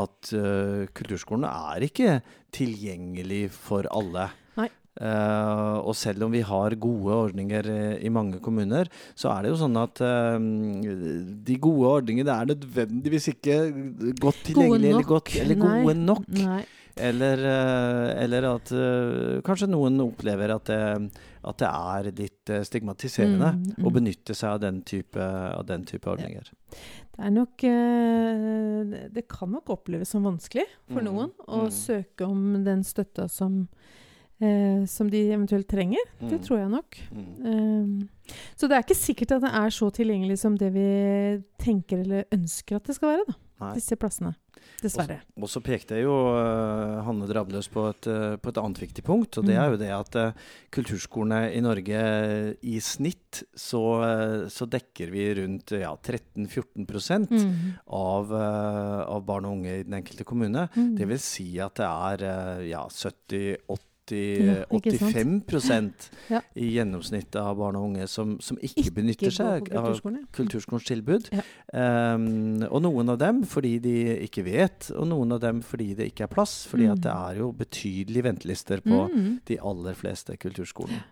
at 0.00 0.32
uh, 0.32 0.86
kulturskolene 0.96 1.50
er 1.74 1.84
ikke 1.84 2.14
tilgjengelig 2.56 3.50
for 3.52 3.88
alle. 3.92 4.30
Nei. 4.56 4.70
Eh, 5.00 5.76
og 5.80 5.94
selv 5.96 6.26
om 6.26 6.34
vi 6.34 6.42
har 6.44 6.74
gode 6.76 7.14
ordninger 7.16 7.68
eh, 7.72 7.94
i 8.04 8.10
mange 8.12 8.40
kommuner, 8.44 8.90
så 9.16 9.30
er 9.32 9.46
det 9.46 9.52
jo 9.54 9.60
sånn 9.62 9.78
at 9.80 10.02
uh, 10.04 10.36
de 10.36 11.56
gode 11.64 11.94
ordningene 11.96 12.34
er 12.34 12.50
nødvendigvis 12.52 13.30
ikke 13.32 13.56
godt 14.20 14.42
tilgjengelige 14.50 14.92
eller, 14.92 15.08
godt, 15.08 15.32
eller 15.40 15.60
gode 15.62 15.96
Nei. 15.96 16.06
nok. 16.10 16.28
Nei. 16.36 16.62
Eller, 16.96 17.38
eh, 17.40 18.22
eller 18.24 18.42
at 18.50 18.72
eh, 18.76 19.40
kanskje 19.46 19.68
noen 19.70 19.96
opplever 20.04 20.52
at 20.54 20.66
det, 20.68 20.80
at 21.42 21.58
det 21.62 21.68
er 21.68 22.08
litt 22.18 22.50
eh, 22.52 22.62
stigmatiserende 22.68 23.52
Mm, 23.56 23.62
mm. 23.78 23.86
å 23.88 23.92
benytte 23.94 24.34
seg 24.36 24.50
av 24.50 24.60
den 24.60 24.82
type, 24.82 25.18
av 25.22 25.64
den 25.66 25.84
type 25.88 26.10
ordninger. 26.10 26.50
Det 27.16 27.30
nok 27.32 27.64
Det 29.12 29.24
kan 29.28 29.50
nok 29.52 29.70
oppleves 29.74 30.08
som 30.12 30.24
vanskelig 30.24 30.66
for 30.88 31.00
Mm, 31.00 31.08
noen 31.08 31.32
å 31.46 31.64
mm. 31.66 31.70
søke 31.70 32.26
om 32.26 32.64
den 32.64 32.82
støtta 32.84 33.28
som, 33.30 33.68
eh, 34.40 34.84
som 34.86 35.08
de 35.10 35.30
eventuelt 35.32 35.68
trenger. 35.68 36.02
Det 36.20 36.38
Mm. 36.40 36.42
tror 36.44 36.58
jeg 36.58 36.70
nok. 36.70 36.98
Mm. 37.12 37.44
Eh, 37.46 38.34
så 38.56 38.68
det 38.68 38.76
er 38.76 38.82
ikke 38.82 38.96
sikkert 39.00 39.32
at 39.36 39.42
det 39.42 39.52
er 39.52 39.70
så 39.70 39.90
tilgjengelig 39.92 40.38
som 40.38 40.56
det 40.56 40.72
vi 40.72 41.42
tenker 41.58 42.00
eller 42.00 42.24
ønsker 42.32 42.76
at 42.76 42.84
det 42.84 42.94
skal 42.96 43.16
være. 43.16 43.24
da, 43.28 43.34
Nei. 43.62 43.74
Disse 43.78 43.96
plassene. 44.00 44.34
Dessverre. 44.82 45.20
Og 45.42 45.48
så 45.50 45.60
pekte 45.64 45.96
jeg 45.98 46.04
jo 46.06 46.12
uh, 46.34 47.00
Hanne 47.06 47.26
Drabløs 47.26 47.66
på 47.72 47.84
et, 47.90 48.06
uh, 48.10 48.34
på 48.42 48.50
et 48.52 48.58
annet 48.62 48.78
viktig 48.82 49.02
punkt, 49.06 49.38
og 49.40 49.46
det 49.46 49.56
Mm. 49.56 49.60
er 49.62 49.70
jo 49.72 49.78
det 49.80 49.90
at 49.94 50.18
uh, 50.18 50.32
kulturskolene 50.74 51.52
i 51.54 51.60
Norge 51.64 52.02
i 52.62 52.76
snitt 52.82 53.42
så, 53.58 53.82
så 54.52 54.66
dekker 54.70 55.10
vi 55.14 55.26
rundt 55.40 55.74
ja, 55.78 55.94
13-14 55.96 57.30
Mm. 57.32 57.78
av, 57.86 58.32
av 58.34 59.22
barn 59.26 59.46
og 59.48 59.56
unge 59.58 59.78
i 59.80 59.84
den 59.86 59.94
enkelte 60.00 60.24
kommune. 60.28 60.66
Mm. 60.76 60.94
Det 60.98 61.08
vil 61.10 61.22
si 61.22 61.46
at 61.62 61.78
det 61.80 61.88
er 61.88 62.66
ja, 62.68 62.84
70-80 62.90 63.88
Ja, 64.12 64.54
ikke 64.76 64.94
sant? 64.98 65.48
85 65.48 66.10
Ja. 66.30 66.40
i 66.56 66.68
gjennomsnitt 66.76 67.36
av 67.40 67.56
barn 67.58 67.76
og 67.76 67.88
unge 67.90 68.06
som, 68.08 68.36
som 68.40 68.56
ikke, 68.62 68.80
Ikke 68.84 68.94
benytter 69.00 69.30
seg 69.34 69.70
av 69.72 69.86
kulturskolen, 69.88 70.26
kulturskolens 70.36 70.88
tilbud. 70.88 71.30
Ja. 71.32 71.44
Um, 72.16 72.62
og 72.70 72.82
noen 72.84 73.12
av 73.14 73.18
dem 73.22 73.42
fordi 73.48 73.76
de 73.82 73.96
ikke 74.28 74.44
vet, 74.46 74.90
og 74.96 75.06
noen 75.10 75.32
av 75.36 75.40
dem 75.44 75.62
fordi 75.64 75.92
det 75.98 76.10
ikke 76.12 76.26
er 76.28 76.34
plass. 76.34 76.58
Fordi 76.70 76.86
Mm. 76.88 76.92
at 76.92 77.00
det 77.06 77.12
er 77.14 77.38
jo 77.42 77.52
betydelige 77.52 78.22
ventelister 78.28 78.80
på 78.84 79.08
Mm. 79.12 79.40
de 79.46 79.58
aller 79.62 79.94
fleste 79.94 80.36
kulturskolene. 80.36 81.02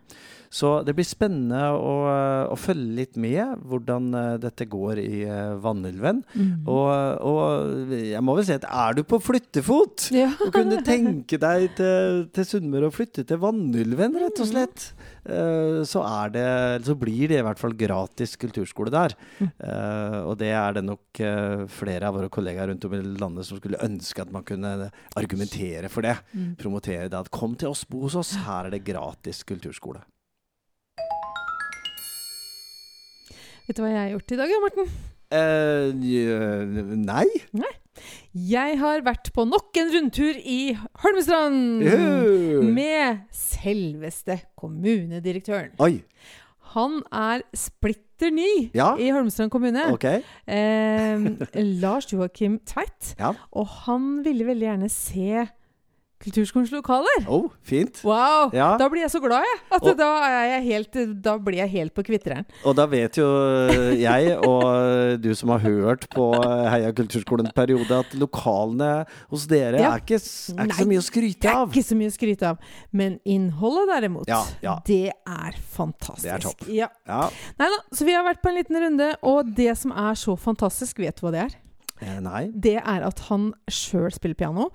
Så 0.53 0.85
det 0.85 0.97
blir 0.97 1.07
spennende 1.07 1.61
å, 1.79 2.51
å 2.51 2.57
følge 2.59 2.97
litt 2.97 3.17
med 3.17 3.61
hvordan 3.71 4.09
eh, 4.19 4.37
dette 4.43 4.67
går 4.67 4.99
i 4.99 5.21
eh, 5.23 5.53
Vanylven. 5.63 6.25
Mm. 6.35 6.67
Og, 6.67 7.21
og 7.23 7.93
jeg 7.95 8.21
må 8.27 8.35
vel 8.35 8.45
si 8.49 8.57
at 8.57 8.67
er 8.67 8.97
du 8.99 9.05
på 9.07 9.21
flyttefot 9.23 10.09
ja. 10.11 10.33
og 10.43 10.51
kunne 10.57 10.81
tenke 10.83 11.39
deg 11.39 11.69
til, 11.79 12.25
til 12.35 12.49
Sunnmøre 12.49 12.90
å 12.91 12.95
flytte 12.95 13.25
til 13.27 13.41
Vanylven, 13.41 14.17
rett 14.21 14.41
og 14.43 14.49
slett, 14.51 14.91
eh, 15.25 15.81
så, 15.89 16.03
er 16.05 16.35
det, 16.35 16.47
så 16.87 16.97
blir 16.99 17.31
det 17.31 17.41
i 17.41 17.47
hvert 17.47 17.61
fall 17.61 17.77
gratis 17.79 18.37
kulturskole 18.41 18.93
der. 18.95 19.17
Eh, 19.41 20.19
og 20.27 20.37
det 20.41 20.51
er 20.57 20.77
det 20.77 20.85
nok 20.87 21.21
eh, 21.25 21.65
flere 21.71 22.09
av 22.09 22.17
våre 22.19 22.31
kollegaer 22.33 22.71
rundt 22.73 22.87
om 22.89 22.97
i 22.97 23.03
landet 23.03 23.49
som 23.49 23.61
skulle 23.61 23.81
ønske 23.85 24.25
at 24.25 24.33
man 24.35 24.47
kunne 24.47 24.91
argumentere 25.19 25.91
for 25.93 26.07
det. 26.07 26.17
Mm. 26.35 26.55
Promotere 26.61 27.09
det. 27.09 27.21
At 27.21 27.33
kom 27.35 27.57
til 27.59 27.73
oss, 27.73 27.87
bo 27.89 28.05
hos 28.07 28.19
oss, 28.19 28.35
her 28.47 28.69
er 28.69 28.75
det 28.75 28.85
gratis 28.87 29.45
kulturskole. 29.47 30.03
Vet 33.69 33.79
du 33.79 33.85
hva 33.85 33.93
jeg 33.93 34.03
har 34.03 34.15
gjort 34.17 34.35
i 34.35 34.41
dag, 34.41 34.57
Morten? 34.65 34.95
Eh, 35.31 35.93
nei. 36.99 37.27
nei? 37.55 37.75
Jeg 38.31 38.77
har 38.79 39.01
vært 39.03 39.33
på 39.35 39.43
nok 39.49 39.75
en 39.81 39.89
rundtur 39.91 40.37
i 40.39 40.77
Holmestrand! 41.03 41.83
Med 42.77 43.25
selveste 43.35 44.37
kommunedirektøren. 44.61 45.73
Oi. 45.83 45.97
Han 46.77 47.01
er 47.11 47.43
splitter 47.59 48.31
ny 48.31 48.71
Ja. 48.77 48.93
i 49.03 49.09
Holmestrand 49.11 49.51
kommune. 49.51 49.83
Okay. 49.97 50.23
Eh, 50.47 51.27
Lars 51.83 52.07
Joakim 52.13 52.61
Tveit. 52.63 53.17
Ja. 53.19 53.33
Og 53.51 53.67
han 53.89 54.21
ville 54.23 54.47
veldig 54.47 54.69
gjerne 54.69 54.91
se 54.95 55.49
Kulturskolens 56.21 56.69
lokaler. 56.75 57.23
Oh, 57.33 57.47
fint. 57.65 58.03
Wow! 58.05 58.51
Ja. 58.53 58.75
Da 58.77 58.91
blir 58.93 59.01
jeg 59.07 59.13
så 59.15 59.21
glad, 59.25 59.41
jeg. 59.49 59.61
At 59.73 59.83
Og- 59.89 59.97
da, 59.97 60.09
jeg 60.45 60.65
helt, 60.67 60.99
da 61.25 61.39
blir 61.39 61.57
jeg 61.63 61.71
helt 61.73 61.95
på 61.97 62.05
kvitteren. 62.05 62.45
Og 62.69 62.77
da 62.77 62.85
vet 62.87 63.17
jo 63.17 63.25
jeg 63.97 64.37
og 64.45 65.19
du 65.23 65.31
som 65.35 65.49
har 65.55 65.61
hørt 65.65 66.05
på 66.13 66.27
Heia 66.69 66.93
kulturskolen 66.93 67.47
en 67.49 67.53
periode, 67.57 67.91
at 68.05 68.13
lokalene 68.21 69.07
hos 69.31 69.47
dere 69.47 69.81
Ja. 69.81 69.95
er, 69.95 70.01
ikke, 70.05 70.21
er 70.21 70.21
ikke 70.21 70.67
Nei, 70.67 70.77
så 70.77 70.87
mye 70.91 71.01
å 71.01 71.09
Det 71.41 71.51
er 71.51 71.67
ikke 71.67 71.87
så 71.89 71.97
mye 71.97 72.11
å 72.13 72.17
skryte 72.19 72.43
av. 72.51 72.59
Men 72.93 73.19
innholdet, 73.25 73.89
derimot, 73.89 74.29
Ja, 74.29 74.45
ja. 74.63 74.77
det 74.85 75.13
er 75.27 75.53
fantastisk. 75.73 76.23
Det 76.23 76.33
er 76.37 76.39
topp. 76.45 76.69
Ja. 76.69 76.89
Ja. 77.09 77.31
Nei 77.59 77.69
da, 77.73 77.81
så 77.97 78.05
vi 78.05 78.13
har 78.13 78.25
vært 78.29 78.43
på 78.43 78.51
en 78.53 78.57
liten 78.61 78.77
runde, 78.77 79.15
og 79.23 79.55
det 79.57 79.73
som 79.79 79.93
er 79.93 80.13
så 80.15 80.37
fantastisk, 80.39 80.99
vet 80.99 81.17
du 81.17 81.27
hva 81.27 81.33
det 81.33 81.41
er? 81.49 81.57
Eh, 82.03 82.21
nei. 82.21 82.47
Det 82.57 82.77
er 82.79 83.03
at 83.05 83.19
han 83.29 83.53
sjøl 83.69 84.11
spiller 84.13 84.35
piano, 84.35 84.71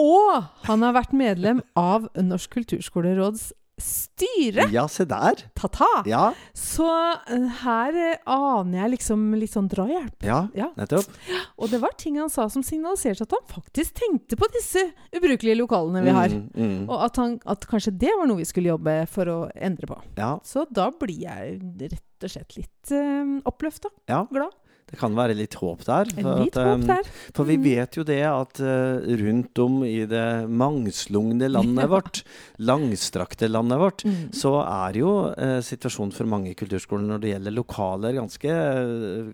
og 0.00 0.44
han 0.68 0.82
har 0.86 0.96
vært 0.96 1.12
medlem 1.16 1.60
av 1.78 2.08
Norsk 2.16 2.56
kulturskoleråds 2.58 3.50
styre. 3.80 4.66
Ja, 4.74 4.82
se 4.92 5.06
der. 5.08 5.38
Ta-ta! 5.56 5.86
Ja, 6.04 6.34
Så 6.52 6.84
eh, 7.32 7.46
her 7.62 7.96
eh, 7.96 8.18
aner 8.28 8.82
jeg 8.82 8.90
liksom 8.98 9.22
litt 9.40 9.54
sånn 9.54 9.70
drahjelp. 9.72 10.20
ja, 10.26 10.42
Ja. 10.52 10.66
nettopp. 10.76 11.08
Og 11.56 11.70
det 11.72 11.80
var 11.80 11.94
ting 11.96 12.18
han 12.20 12.28
sa 12.28 12.44
som 12.52 12.60
signaliserte 12.66 13.24
at 13.24 13.32
han 13.38 13.46
faktisk 13.48 13.96
tenkte 14.02 14.36
på 14.36 14.50
disse 14.52 14.84
ubrukelige 15.16 15.56
lokalene 15.62 16.04
vi 16.04 16.12
har. 16.12 16.28
Mm, 16.28 16.50
mm. 16.52 16.82
Og 16.90 17.06
at, 17.08 17.16
han, 17.22 17.38
at 17.48 17.64
kanskje 17.70 17.96
det 18.04 18.12
var 18.20 18.28
noe 18.28 18.42
vi 18.42 18.48
skulle 18.50 18.68
jobbe 18.74 18.98
for 19.08 19.32
å 19.32 19.38
endre 19.56 19.88
på. 19.88 19.96
Ja, 20.20 20.34
Så 20.44 20.66
da 20.68 20.90
blir 20.92 21.24
jeg 21.24 21.60
rett 21.80 22.28
og 22.28 22.34
slett 22.36 22.56
litt 22.60 22.92
uh, 22.92 23.38
oppløfta. 23.48 23.88
Ja. 24.12 24.26
Glad. 24.28 24.52
Det 24.90 24.98
kan 24.98 25.14
være 25.14 25.36
litt 25.38 25.54
håp 25.54 25.84
der. 25.86 26.08
for 26.16 26.40
Litt 26.42 26.56
at, 26.56 26.66
håp 26.66 26.80
um, 26.80 26.86
der. 26.88 27.10
For 27.36 27.44
vi 27.46 27.56
Mm. 27.60 27.62
vet 27.64 27.96
jo 27.96 28.02
det 28.04 28.20
at 28.26 28.60
eh, 28.60 29.16
rundt 29.20 29.58
om 29.62 29.82
i 29.86 30.04
det 30.10 30.48
mangslungne 30.50 31.48
landet 31.50 31.88
vårt, 31.94 32.22
langstrakte 32.58 33.48
landet 33.48 33.78
vårt, 33.78 34.04
Mm. 34.04 34.32
så 34.34 34.52
er 34.66 34.98
jo 34.98 35.12
eh, 35.36 35.60
situasjonen 35.62 36.12
for 36.12 36.26
mange 36.26 36.54
kulturskoler 36.58 37.06
når 37.06 37.20
det 37.22 37.32
gjelder 37.34 37.54
lokaler, 37.54 38.12
ganske, 38.18 38.56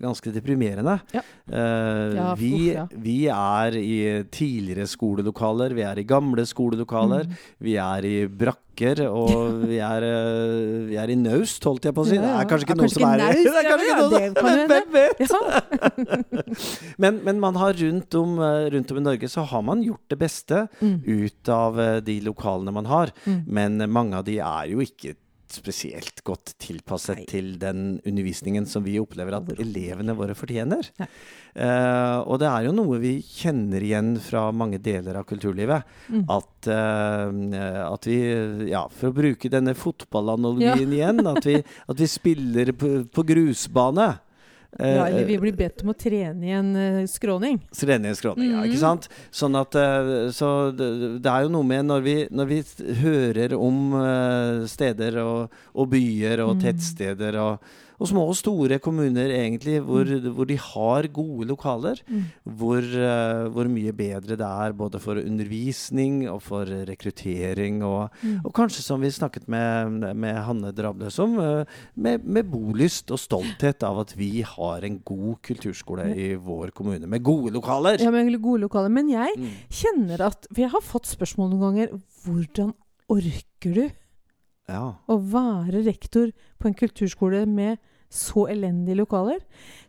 ganske 0.01 0.33
deprimerende. 0.35 0.99
Ja. 1.15 1.21
Eh, 1.49 2.15
Ja, 2.17 2.33
vi, 2.35 2.75
vi 3.03 3.17
er 3.31 3.75
i 3.77 4.23
tidligere 4.31 4.87
skolelokaler, 4.87 5.73
vi 5.75 5.81
er 5.87 5.97
i 5.99 6.03
gamle 6.07 6.45
skolelokaler, 6.47 7.25
Mm. 7.27 7.35
vi 7.61 7.75
er 7.81 8.05
i 8.05 8.27
brakker, 8.27 8.61
og 9.09 9.63
vi 9.67 9.77
er, 9.83 10.03
eh, 10.05 10.87
vi 10.89 10.95
er 11.01 11.09
i 11.09 11.17
naust, 11.19 11.63
holdt 11.67 11.87
jeg 11.89 11.95
på 11.97 12.03
å 12.05 12.07
si. 12.07 12.17
Det 12.21 12.29
er 12.29 12.47
kanskje 12.49 12.67
ikke 12.67 12.77
noe 12.79 12.91
som 12.93 13.05
er 13.07 13.17
det 13.23 13.51
er 13.51 13.69
kanskje 13.69 13.87
ikke 13.87 13.99
noen 14.03 14.33
som. 14.37 14.45
Hvem 14.71 14.87
vet? 14.93 15.15
Ja. 15.25 16.27
men, 17.03 17.21
men 17.25 17.39
man 17.43 17.55
har 17.59 17.73
rundt 17.81 18.17
om, 18.19 18.37
eh, 18.39 18.69
rundt 18.73 18.91
om 18.93 19.01
i 19.01 19.05
Norge 19.09 19.29
så 19.31 19.45
har 19.49 19.63
man 19.65 19.83
gjort 19.85 20.05
det 20.13 20.19
beste 20.21 20.67
Mm. 20.77 21.01
ut 21.05 21.49
av 21.49 21.79
eh, 21.79 21.99
de 22.05 22.19
lokalene 22.21 22.71
man 22.73 22.85
har. 22.85 23.11
Mm. 23.25 23.39
Men 23.47 23.77
mange 23.91 24.17
av 24.19 24.25
de 24.27 24.37
er 24.43 24.69
jo 24.71 24.81
ikke 24.83 25.15
spesielt 25.53 26.21
godt 26.27 26.53
tilpasset 26.61 27.21
Nei. 27.21 27.25
til 27.29 27.49
den 27.61 27.97
undervisningen 28.07 28.67
som 28.69 28.85
vi 28.85 28.97
opplever 29.01 29.37
at 29.37 29.51
elevene 29.57 30.15
våre 30.17 30.35
fortjener. 30.37 30.89
Eh, 30.97 32.17
og 32.21 32.37
det 32.41 32.49
er 32.49 32.67
jo 32.67 32.75
noe 32.75 32.99
vi 33.01 33.15
kjenner 33.23 33.83
igjen 33.83 34.15
fra 34.21 34.47
mange 34.53 34.81
deler 34.83 35.17
av 35.21 35.27
kulturlivet. 35.29 35.87
Mm. 36.11 36.25
At, 36.35 36.69
uh, 36.69 37.87
at 37.87 38.07
vi, 38.09 38.19
ja, 38.69 38.83
for 38.93 39.09
å 39.09 39.17
bruke 39.17 39.51
denne 39.51 39.73
fotballanalogien 39.77 40.93
igjen, 40.93 41.23
at 41.31 41.47
vi, 41.47 41.59
at 41.63 41.97
vi 41.97 42.09
spiller 42.11 42.73
på, 42.77 42.93
på 43.09 43.27
grusbane. 43.31 44.11
Eh, 44.79 44.95
Ja, 44.95 45.07
eller 45.07 45.25
vi 45.25 45.37
blir 45.41 45.55
bedt 45.57 45.81
om 45.83 45.89
å 45.89 45.95
trene 45.97 46.45
i 46.45 46.51
en 46.53 47.07
skråning. 47.09 47.59
Trene 47.73 48.05
i 48.05 48.09
en 48.13 48.15
Skråning, 48.19 48.51
ja, 48.51 48.61
ikke 48.67 48.77
sant? 48.81 49.07
Sånn 49.33 49.55
at 49.57 49.73
eh, 49.75 50.29
Så 50.31 50.71
det, 50.77 51.25
er 51.25 51.47
jo 51.47 51.49
noe 51.49 51.65
med 51.65 51.85
når 51.89 52.01
vi, 52.05 52.15
når 52.29 52.45
vi 52.51 52.59
hører 53.01 53.55
om 53.57 53.93
eh, 53.97 54.65
steder 54.69 55.17
og, 55.23 55.51
og 55.73 55.89
byer 55.89 56.43
og 56.45 56.55
Mm. 56.57 56.61
tettsteder 56.67 57.35
og, 57.41 57.59
og 57.99 58.07
små 58.11 58.23
og 58.29 58.35
store 58.37 58.77
kommuner 58.79 59.31
egentlig, 59.33 59.79
hvor, 59.81 60.05
hvor 60.33 60.45
de 60.45 60.57
har 60.57 61.07
gode 61.13 61.47
lokaler, 61.49 62.01
Mm. 62.07 62.23
hvor, 62.57 62.77
eh, 62.81 63.47
hvor 63.49 63.67
mye 63.67 63.91
bedre 63.97 64.37
det 64.37 64.45
er 64.45 64.73
både 64.77 64.99
for 65.01 65.17
undervisning 65.17 66.29
og 66.29 66.41
for 66.45 66.65
rekruttering 66.65 67.83
og, 67.83 68.09
Mm. 68.23 68.41
og 68.45 68.53
kanskje 68.53 68.81
som 68.83 69.01
vi 69.01 69.09
snakket 69.09 69.47
med, 69.47 70.15
med 70.15 70.35
Hanne 70.45 70.71
Drabløs 70.73 71.19
om, 71.19 71.39
eh, 71.39 71.65
med, 71.95 72.23
med 72.25 72.49
bolyst 72.51 73.11
og 73.11 73.19
stolthet 73.19 73.83
av 73.83 73.99
at 73.99 74.13
vi 74.17 74.41
har 74.41 74.83
en 74.85 74.99
god 75.05 75.41
kulturskole 75.41 76.07
i 76.15 76.35
vår 76.35 76.71
kommune, 76.73 77.07
med 77.07 77.23
gode 77.23 77.51
lokaler. 77.53 77.97
Ja, 77.99 78.11
men 78.11 78.29
gode 78.41 78.61
lokaler. 78.61 78.89
Men 78.89 79.09
jeg 79.09 79.29
Mm. 79.37 79.49
kjenner 79.69 80.19
at 80.27 80.45
For 80.53 80.61
jeg 80.61 80.69
har 80.71 80.81
fått 80.81 81.05
spørsmål 81.05 81.49
noen 81.51 81.61
ganger. 81.61 82.01
Hvordan 82.25 82.73
orker 83.09 83.73
du 83.73 83.89
Ja. 84.67 84.95
å 85.07 85.15
være 85.31 85.83
rektor 85.85 86.31
på 86.59 86.67
en 86.67 86.75
kulturskole 86.75 87.45
med 87.47 87.77
så 88.11 88.47
elendige 88.51 88.97
lokaler? 88.99 89.39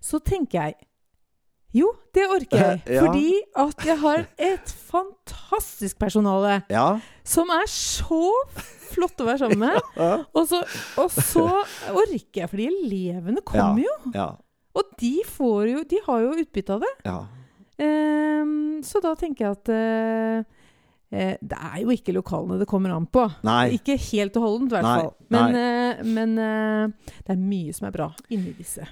Så 0.01 0.19
tenker 0.23 0.61
jeg 0.63 0.77
jo, 1.77 1.91
det 2.17 2.25
orker 2.33 2.63
jeg. 2.63 2.83
Ja. 2.97 3.03
Fordi 3.05 3.33
at 3.61 3.83
jeg 3.85 3.99
har 4.01 4.23
et 4.41 4.71
fantastisk 4.89 5.99
personale 6.01 6.63
Ja. 6.73 6.87
som 7.29 7.51
er 7.53 7.67
så 7.69 8.23
flott 8.89 9.21
å 9.21 9.27
være 9.29 9.43
sammen 9.45 9.67
med. 9.67 9.81
Ja. 10.01 10.15
Og 10.33 10.47
så, 10.49 10.63
og 10.97 11.11
så 11.13 11.45
orker 11.93 12.41
jeg, 12.45 12.49
fordi 12.55 12.69
elevene 12.71 13.43
kommer 13.45 13.83
jo. 13.85 13.97
Ja. 14.15 14.31
Og 14.79 14.95
de 15.01 15.13
får 15.27 15.69
jo 15.75 15.83
De 15.91 15.99
har 16.07 16.23
jo 16.23 16.33
utbytte 16.41 16.79
av 16.79 16.87
det. 16.87 16.95
ja. 17.11 17.19
Ehm, 17.79 18.81
så 18.83 18.99
da 19.05 19.13
tenker 19.19 19.45
jeg 19.47 19.55
at 19.55 19.69
eh, 19.71 20.43
det 21.11 21.57
er 21.57 21.81
jo 21.83 21.95
ikke 21.95 22.13
lokalene 22.17 22.59
det 22.61 22.69
kommer 22.69 22.93
an 22.93 23.07
på. 23.09 23.25
Nei. 23.49 23.79
Ikke 23.79 23.97
helt 24.11 24.37
og 24.37 24.45
holdent, 24.45 24.73
i 24.73 24.77
hvert 24.77 24.89
fall. 24.93 25.13
Men, 25.33 25.57
eh, 25.57 26.07
men 26.07 26.39
eh, 26.39 27.13
det 27.25 27.37
er 27.37 27.41
mye 27.43 27.77
som 27.77 27.89
er 27.89 27.97
bra 27.97 28.11
inni 28.29 28.53
disse 28.59 28.87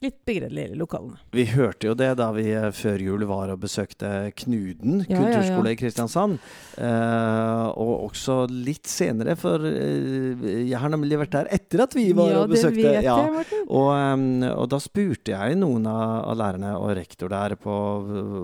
litt 0.00 0.16
begredelige 0.24 0.76
lokalene. 0.80 1.18
Vi 1.36 1.44
hørte 1.52 1.90
jo 1.90 1.94
det 1.98 2.14
da 2.20 2.30
vi 2.32 2.46
eh, 2.54 2.70
før 2.72 3.02
jul 3.04 3.24
var 3.28 3.52
og 3.52 3.60
besøkte 3.60 4.30
Knuden 4.42 5.02
Ja, 5.02 5.04
ja, 5.04 5.16
ja. 5.16 5.18
kulturskole 5.20 5.74
i 5.74 5.78
Kristiansand. 5.80 6.38
Eh, 6.80 7.66
og 7.76 7.89
også 8.20 8.50
litt 8.52 8.86
senere, 8.86 9.34
for 9.40 9.64
eh, 9.64 10.66
jeg 10.68 10.78
har 10.78 10.92
nemlig 10.92 11.18
vært 11.22 11.32
der 11.32 11.48
etter 11.56 11.82
at 11.86 11.94
vi 11.96 12.10
var 12.16 12.30
ja, 12.30 12.42
og 12.44 12.50
besøkte. 12.52 12.76
det 12.82 12.92
vet 12.98 13.04
ja. 13.08 13.16
jeg, 13.24 13.32
Martin. 13.32 13.64
Og, 13.70 14.52
og 14.60 14.68
da 14.70 14.78
spurte 14.84 15.32
jeg 15.34 15.56
noen 15.60 15.86
av, 15.90 16.36
lærerne 16.36 16.74
og 16.78 16.92
rektor 16.96 17.28
der 17.32 17.56
på 17.60 17.74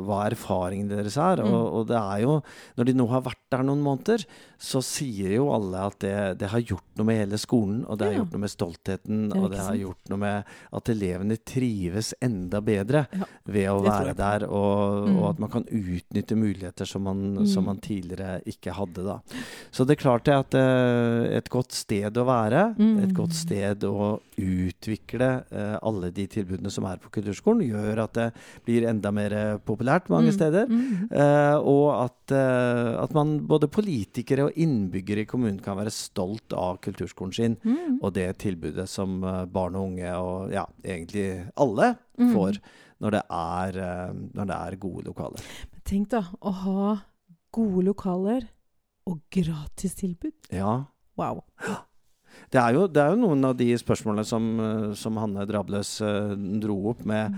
hva 0.06 0.22
erfaringen 0.30 0.88
deres 0.90 1.16
er. 1.20 1.42
Mm. 1.44 1.52
Og, 1.52 1.64
og 1.80 1.86
det 1.90 1.98
er 2.00 2.24
jo, 2.24 2.38
når 2.78 2.88
de 2.90 2.96
nå 2.96 3.06
har 3.12 3.24
vært 3.26 3.42
der 3.52 3.64
noen 3.68 3.82
måneder, 3.84 4.24
så 4.56 4.80
sier 4.84 5.34
jo 5.36 5.50
alle 5.52 5.82
at 5.90 5.98
det, 6.00 6.14
det 6.40 6.48
har 6.48 6.62
gjort 6.64 6.86
noe 6.96 7.06
med 7.10 7.20
hele 7.20 7.38
skolen. 7.40 7.82
Og 7.86 7.98
det 8.00 8.06
har 8.08 8.14
Ja. 8.16 8.22
gjort 8.22 8.32
noe 8.32 8.40
med 8.46 8.52
stoltheten, 8.54 9.18
det 9.28 9.36
og 9.36 9.50
det 9.52 9.58
har 9.60 9.66
sant? 9.74 9.82
gjort 9.82 10.08
noe 10.12 10.18
med 10.22 10.54
at 10.78 10.88
elevene 10.94 11.36
trives 11.44 12.14
enda 12.24 12.62
bedre 12.64 13.04
Ja, 13.12 13.26
ved 13.44 13.68
å 13.74 13.80
være 13.84 14.14
der. 14.16 14.46
Og, 14.48 15.06
Mm. 15.06 15.16
og 15.20 15.26
at 15.34 15.38
man 15.42 15.50
kan 15.52 15.64
utnytte 15.68 16.36
muligheter 16.38 16.86
som 16.88 17.02
man, 17.04 17.20
Mm. 17.36 17.46
som 17.46 17.64
man 17.68 17.76
tidligere 17.78 18.40
ikke 18.46 18.72
hadde. 18.72 19.04
da. 19.04 19.18
Så 19.76 19.84
det 19.84 19.98
er 19.98 20.00
klart 20.00 20.28
at 20.32 20.54
eh, 20.56 21.36
et 21.36 21.48
godt 21.52 21.74
sted 21.76 22.16
å 22.16 22.22
være, 22.24 22.62
Mm. 22.80 22.94
et 23.04 23.10
godt 23.12 23.34
sted 23.36 23.82
å 23.84 24.20
utvikle 24.40 25.28
eh, 25.52 25.74
alle 25.84 26.08
de 26.16 26.24
tilbudene 26.32 26.70
som 26.72 26.86
er 26.88 26.96
på 27.02 27.10
kulturskolen, 27.12 27.60
gjør 27.68 28.00
at 28.06 28.14
det 28.16 28.26
blir 28.64 28.86
enda 28.88 29.12
mer 29.12 29.34
eh, 29.36 29.58
populært 29.68 30.08
mange 30.08 30.30
Mm. 30.32 30.36
steder. 30.38 30.66
Mm. 30.70 31.10
Og 31.60 31.84
at, 32.06 32.32
at 32.32 33.12
man, 33.14 33.34
både 33.46 33.68
politikere 33.68 34.46
og 34.48 34.56
innbyggere 34.56 35.22
i 35.26 35.28
kommunen 35.28 35.60
kan 35.62 35.76
være 35.76 35.92
stolt 35.92 36.52
av 36.56 36.80
kulturskolen 36.80 37.34
sin 37.36 37.56
og 38.00 38.14
det 38.16 38.30
tilbudet 38.42 38.88
som 38.88 39.20
barn 39.52 39.76
og 39.76 39.90
unge 39.92 40.10
og 40.16 40.50
ja, 40.56 40.64
egentlig 40.84 41.28
alle 41.56 41.92
får 42.18 42.58
når 43.04 43.10
det 43.18 43.22
er, 43.30 43.80
når 44.34 44.50
det 44.50 44.56
er 44.56 44.76
gode 44.80 45.04
lokaler. 45.10 45.46
Tenk 45.84 46.08
da, 46.16 46.24
å 46.40 46.50
ha 46.64 46.96
gode 47.54 47.84
lokaler 47.92 48.48
og 49.06 49.20
gratistilbud. 49.32 50.50
Ja. 50.52 50.84
Wow. 51.18 51.44
Det 52.52 52.60
er, 52.60 52.74
jo, 52.76 52.86
det 52.86 53.00
er 53.00 53.14
jo 53.14 53.20
noen 53.22 53.44
av 53.48 53.54
de 53.58 53.70
spørsmålene 53.80 54.26
som, 54.28 54.48
eh, 54.60 54.90
som 54.98 55.16
Hanne 55.18 55.46
Drabløs 55.48 55.94
uh, 56.04 56.34
dro 56.60 56.76
opp, 56.92 57.06
med 57.08 57.34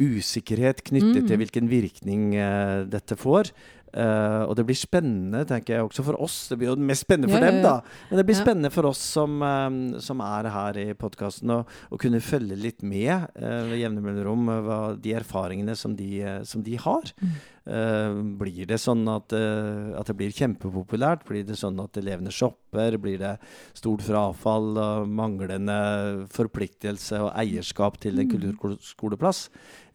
usikkerhet 0.00 0.82
knyttet 0.86 1.22
Mm. 1.22 1.28
til 1.28 1.40
hvilken 1.40 1.68
virkning 1.70 2.34
uh, 2.34 2.82
dette 2.88 3.16
får. 3.20 3.52
Eh, 3.92 4.42
og 4.46 4.54
det 4.56 4.64
blir 4.68 4.78
spennende, 4.78 5.44
tenker 5.48 5.74
jeg, 5.74 5.82
også 5.88 6.04
for 6.06 6.20
oss. 6.22 6.48
Det 6.48 6.58
blir 6.60 6.68
jo 6.70 6.76
mest 6.76 7.06
spennende 7.06 7.30
for 7.32 7.42
Ja, 7.42 7.50
dem, 7.50 7.62
da. 7.62 7.80
Men 8.10 8.18
det 8.20 8.26
blir 8.26 8.36
Ja. 8.36 8.44
spennende 8.44 8.70
for 8.70 8.86
oss 8.86 8.98
som, 8.98 9.42
um, 9.42 10.00
som 10.00 10.20
er 10.20 10.48
her 10.48 10.78
i 10.78 10.92
podkasten, 10.94 11.50
å 11.90 11.98
kunne 11.98 12.20
følge 12.20 12.56
litt 12.56 12.82
med 12.82 13.30
uh, 13.36 13.64
ved 13.66 13.80
jevne 13.80 14.00
mellomrom 14.00 14.46
hva 14.46 14.96
de 15.00 15.12
erfaringene 15.14 15.76
som 15.76 15.96
de, 15.96 16.22
som 16.44 16.62
de 16.62 16.76
har. 16.76 17.02
Mm. 17.20 17.32
Uh, 17.70 18.22
blir 18.38 18.66
det 18.66 18.78
sånn 18.80 19.02
at, 19.08 19.32
uh, 19.32 19.98
at 19.98 20.06
det 20.06 20.16
blir 20.16 20.30
kjempepopulært? 20.32 21.26
Blir 21.28 21.44
det 21.46 21.58
sånn 21.60 21.78
at 21.82 21.98
elevene 22.00 22.30
shopper? 22.32 22.96
Blir 22.98 23.18
det 23.18 23.38
stort 23.74 24.02
frafall 24.02 24.78
og 24.78 25.08
manglende 25.08 26.26
forpliktelse 26.30 27.20
og 27.20 27.32
eierskap 27.34 27.98
til 28.00 28.18
en 28.18 28.28
Mm. 28.30 28.56
kulturskoleplass 28.56 29.48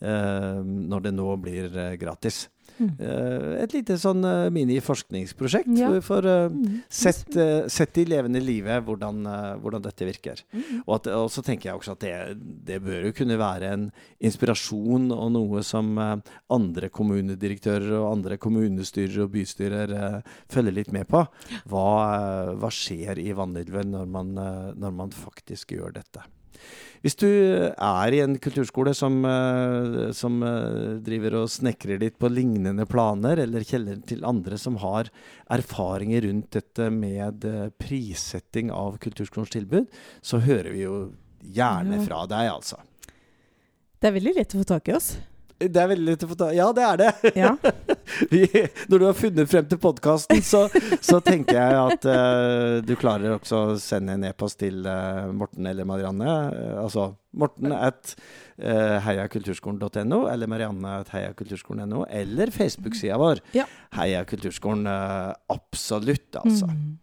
uh, 0.03 0.62
når 0.63 1.03
det 1.03 1.13
nå 1.15 1.29
blir 1.41 1.97
gratis? 1.97 2.49
Mm. 2.79 2.89
Eh, 2.99 3.63
et 3.63 3.73
lite 3.75 3.95
sånn 4.01 4.23
eh, 4.27 4.49
mini-forskningsprosjekt 4.51 5.71
Ja. 5.77 5.89
for, 6.01 6.25
eh, 6.25 6.49
Mm. 6.49 6.81
Sett, 6.89 7.35
eh, 7.35 7.67
sett 7.67 7.97
i 7.97 8.05
levende 8.05 8.41
livet 8.43 8.83
hvordan, 8.85 9.23
hvordan 9.61 9.81
dette 9.81 10.05
virker. 10.05 10.41
Mm. 10.53 10.83
Og, 10.88 10.95
at, 10.95 11.07
og 11.07 11.29
så 11.31 11.43
tenker 11.43 11.69
jeg 11.69 11.79
også 11.79 11.91
at 11.95 11.99
det, 11.99 12.13
det 12.65 12.81
bør 12.83 13.05
jo 13.07 13.11
kunne 13.13 13.38
være 13.39 13.71
en 13.73 13.91
inspirasjon 14.21 15.11
og 15.15 15.31
noe 15.31 15.63
som 15.63 15.95
andre 15.97 16.89
kommunedirektører 16.89 17.91
og 17.99 18.11
andre 18.17 18.38
kommunestyrer 18.38 19.23
og 19.23 19.31
bystyrer 19.31 20.21
følger 20.51 20.73
litt 20.73 20.91
med 20.91 21.07
på. 21.07 21.25
Hva, 21.69 22.55
hva 22.59 22.69
skjer 22.71 23.19
i 23.23 23.31
Vanylven 23.33 23.91
når 23.95 24.07
man, 24.07 24.33
når 24.77 24.91
man 24.93 25.09
faktisk 25.15 25.75
gjør 25.77 25.93
dette? 25.93 26.23
Hvis 27.05 27.19
du 27.21 27.29
er 27.29 28.15
i 28.17 28.19
en 28.23 28.33
kulturskole 28.41 28.89
som, 28.97 29.19
eh, 29.29 30.07
som 30.17 30.39
eh, 30.41 30.95
driver 31.05 31.35
og 31.43 31.51
snekrer 31.53 31.99
litt 32.01 32.15
på 32.17 32.31
lignende 32.33 32.87
planer, 32.89 33.43
eller 33.43 33.61
kjeller 33.61 33.99
til 34.09 34.25
andre 34.25 34.57
som 34.57 34.79
har 34.81 35.11
erfaringer 35.53 36.25
rundt 36.25 36.49
dette 36.57 36.87
med 36.89 37.45
eh, 37.45 37.67
prissetting 37.77 38.73
av 38.73 38.97
kulturskolens 39.03 39.53
tilbud, 39.53 39.85
så 40.25 40.41
hører 40.41 40.73
vi 40.73 40.81
jo 40.87 40.97
gjerne 41.45 42.01
fra 42.07 42.23
deg, 42.31 42.49
altså. 42.55 42.81
Det 44.01 44.09
er 44.09 44.17
veldig 44.17 44.37
lett 44.39 44.57
å 44.57 44.63
få 44.63 44.69
tak 44.73 44.89
i 44.89 44.97
oss. 44.97 45.13
Det 45.71 45.82
er 45.82 45.89
veldig 45.91 46.08
lett 46.08 46.25
å 46.25 46.30
få 46.30 46.38
ta 46.39 46.49
Ja, 46.56 46.69
det 46.75 46.86
er 46.86 47.01
det! 47.01 47.32
Ja. 47.38 47.51
Vi, 48.32 48.45
når 48.91 49.01
du 49.01 49.06
har 49.08 49.17
funnet 49.17 49.51
frem 49.51 49.67
til 49.69 49.80
podkasten, 49.82 50.41
så, 50.45 50.65
så 51.04 51.19
tenker 51.25 51.58
jeg 51.58 51.78
at 51.82 52.08
uh, 52.08 52.82
du 52.86 52.93
klarer 52.99 53.36
også 53.36 53.62
å 53.62 53.78
sende 53.82 54.15
en 54.15 54.28
e-post 54.30 54.60
til 54.62 54.86
uh, 54.88 55.32
Morten 55.36 55.67
eller 55.69 55.88
Marianne. 55.89 56.36
Uh, 56.54 56.84
altså 56.86 57.13
Morten 57.36 57.73
at 57.75 58.15
heiakulturskolen.no, 58.56 60.21
eller 60.32 60.47
Marianne 60.47 60.93
at 61.01 61.10
heiakulturskolen.no, 61.12 62.06
eller 62.08 62.54
Facebook-sida 62.56 63.17
vår. 63.19 63.41
Ja. 63.58 63.65
Heia 63.97 64.21
Kulturskolen. 64.23 64.88
absolutt, 65.51 66.30
altså. 66.39 66.69
Mm. 66.71 66.93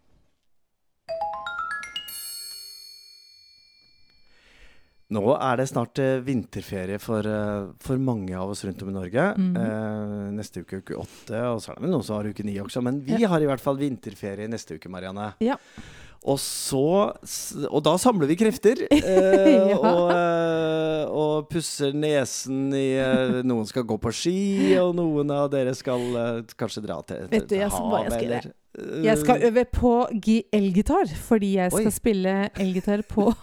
Nå 5.13 5.23
er 5.37 5.59
det 5.61 5.67
snart 5.69 5.99
eh, 6.01 6.21
vinterferie 6.25 6.99
for, 7.03 7.27
eh, 7.29 7.67
for 7.85 8.01
mange 8.01 8.33
av 8.39 8.53
oss 8.55 8.63
rundt 8.65 8.81
om 8.85 8.89
i 8.93 8.95
Norge. 8.97 9.25
Mm. 9.37 9.51
Eh, 9.61 10.29
neste 10.39 10.63
uke 10.65 10.81
uke 10.81 10.97
åtte, 11.03 11.41
og 11.53 11.61
så 11.61 11.73
er 11.73 11.81
det 11.81 11.85
vel 11.87 11.93
noen 11.93 12.07
som 12.07 12.17
har 12.21 12.31
uke 12.33 12.47
ni 12.47 12.55
også. 12.63 12.81
Men 12.87 13.03
vi 13.05 13.19
har 13.29 13.43
i 13.45 13.49
hvert 13.51 13.61
fall 13.63 13.77
vinterferie 13.81 14.49
neste 14.49 14.79
uke, 14.79 14.89
Marianne. 14.93 15.33
Ja. 15.45 15.59
Og 16.23 16.37
så 16.39 16.81
Og 17.67 17.81
da 17.83 17.97
samler 17.99 18.29
vi 18.31 18.37
krefter. 18.39 18.85
eh, 18.95 19.73
Ja. 19.73 19.77
og, 19.77 20.13
eh, 20.15 21.05
og 21.13 21.49
pusser 21.51 21.93
nesen 21.93 22.71
i 22.73 22.87
Noen 23.45 23.67
skal 23.69 23.85
gå 23.85 23.99
på 24.01 24.13
ski, 24.15 24.39
og 24.81 24.95
noen 24.97 25.31
av 25.35 25.51
dere 25.53 25.75
skal 25.77 26.45
kanskje 26.57 26.85
dra 26.87 27.01
til, 27.05 27.27
Vet 27.33 27.49
du, 27.51 27.57
jeg 27.59 27.69
skal- 27.71 27.91
bare, 27.91 28.05
jeg 28.07 28.13
skal 28.17 28.31
eller, 28.31 28.53
Jeg 29.05 29.19
skal 29.21 29.37
eh, 29.43 29.49
øve 29.51 29.65
på 29.69 29.91
gi- 30.25 30.47
elgitar, 30.53 31.05
fordi 31.29 31.51
jeg 31.59 31.71
skal 31.75 31.87
Oi. 31.91 31.93
spille 31.93 32.35
elgitar 32.61 33.03
på 33.09 33.27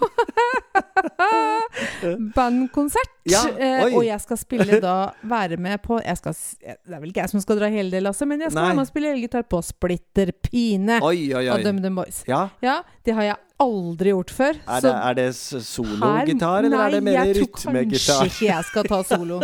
bandkonsert. 2.36 3.12
Ja, 3.30 3.44
eh, 3.60 3.94
og 3.94 4.04
jeg 4.08 4.20
skal 4.24 4.40
spille 4.42 4.80
da 4.82 4.96
være 5.30 5.58
med 5.62 5.78
på 5.86 6.00
jeg 6.02 6.18
skal, 6.18 6.34
Det 6.34 6.96
er 6.96 7.00
vel 7.04 7.12
ikke 7.12 7.22
jeg 7.26 7.30
som 7.34 7.44
skal 7.44 7.60
dra 7.62 7.70
hele 7.72 7.92
det 7.94 8.02
lasset, 8.06 8.28
men 8.30 8.42
jeg 8.42 8.52
skal 8.52 8.62
Nei. 8.64 8.70
være 8.72 8.80
med 8.80 8.88
og 8.88 8.92
spille 8.92 9.12
elgitar 9.14 9.46
på 9.50 9.62
Splitter 9.66 10.32
Pine 10.46 11.00
Oi, 11.06 11.30
oi, 11.38 11.46
av. 11.52 11.62
DumDum 11.66 12.02
Boys. 12.02 12.24
Ja, 12.28 12.48
Ja, 12.66 12.80
det 13.06 13.14
har 13.18 13.24
jeg 13.30 13.36
aldri 13.60 14.14
gjort 14.14 14.32
før. 14.32 14.60
er 14.68 14.82
det, 14.86 14.92
er 14.96 15.14
det 15.20 15.26
sologitar, 15.36 16.64
eller 16.68 16.78
er 16.86 16.92
det 16.96 17.02
Nei, 17.04 17.12
mer 17.12 17.18
jeg 17.26 17.36
tror 17.36 17.48
rytmegitar? 17.50 18.22
kanskje 18.22 18.30
ikke 18.32 18.46
jeg 18.50 18.68
skal 18.70 18.84
ta 18.92 19.00
solo. 19.04 19.40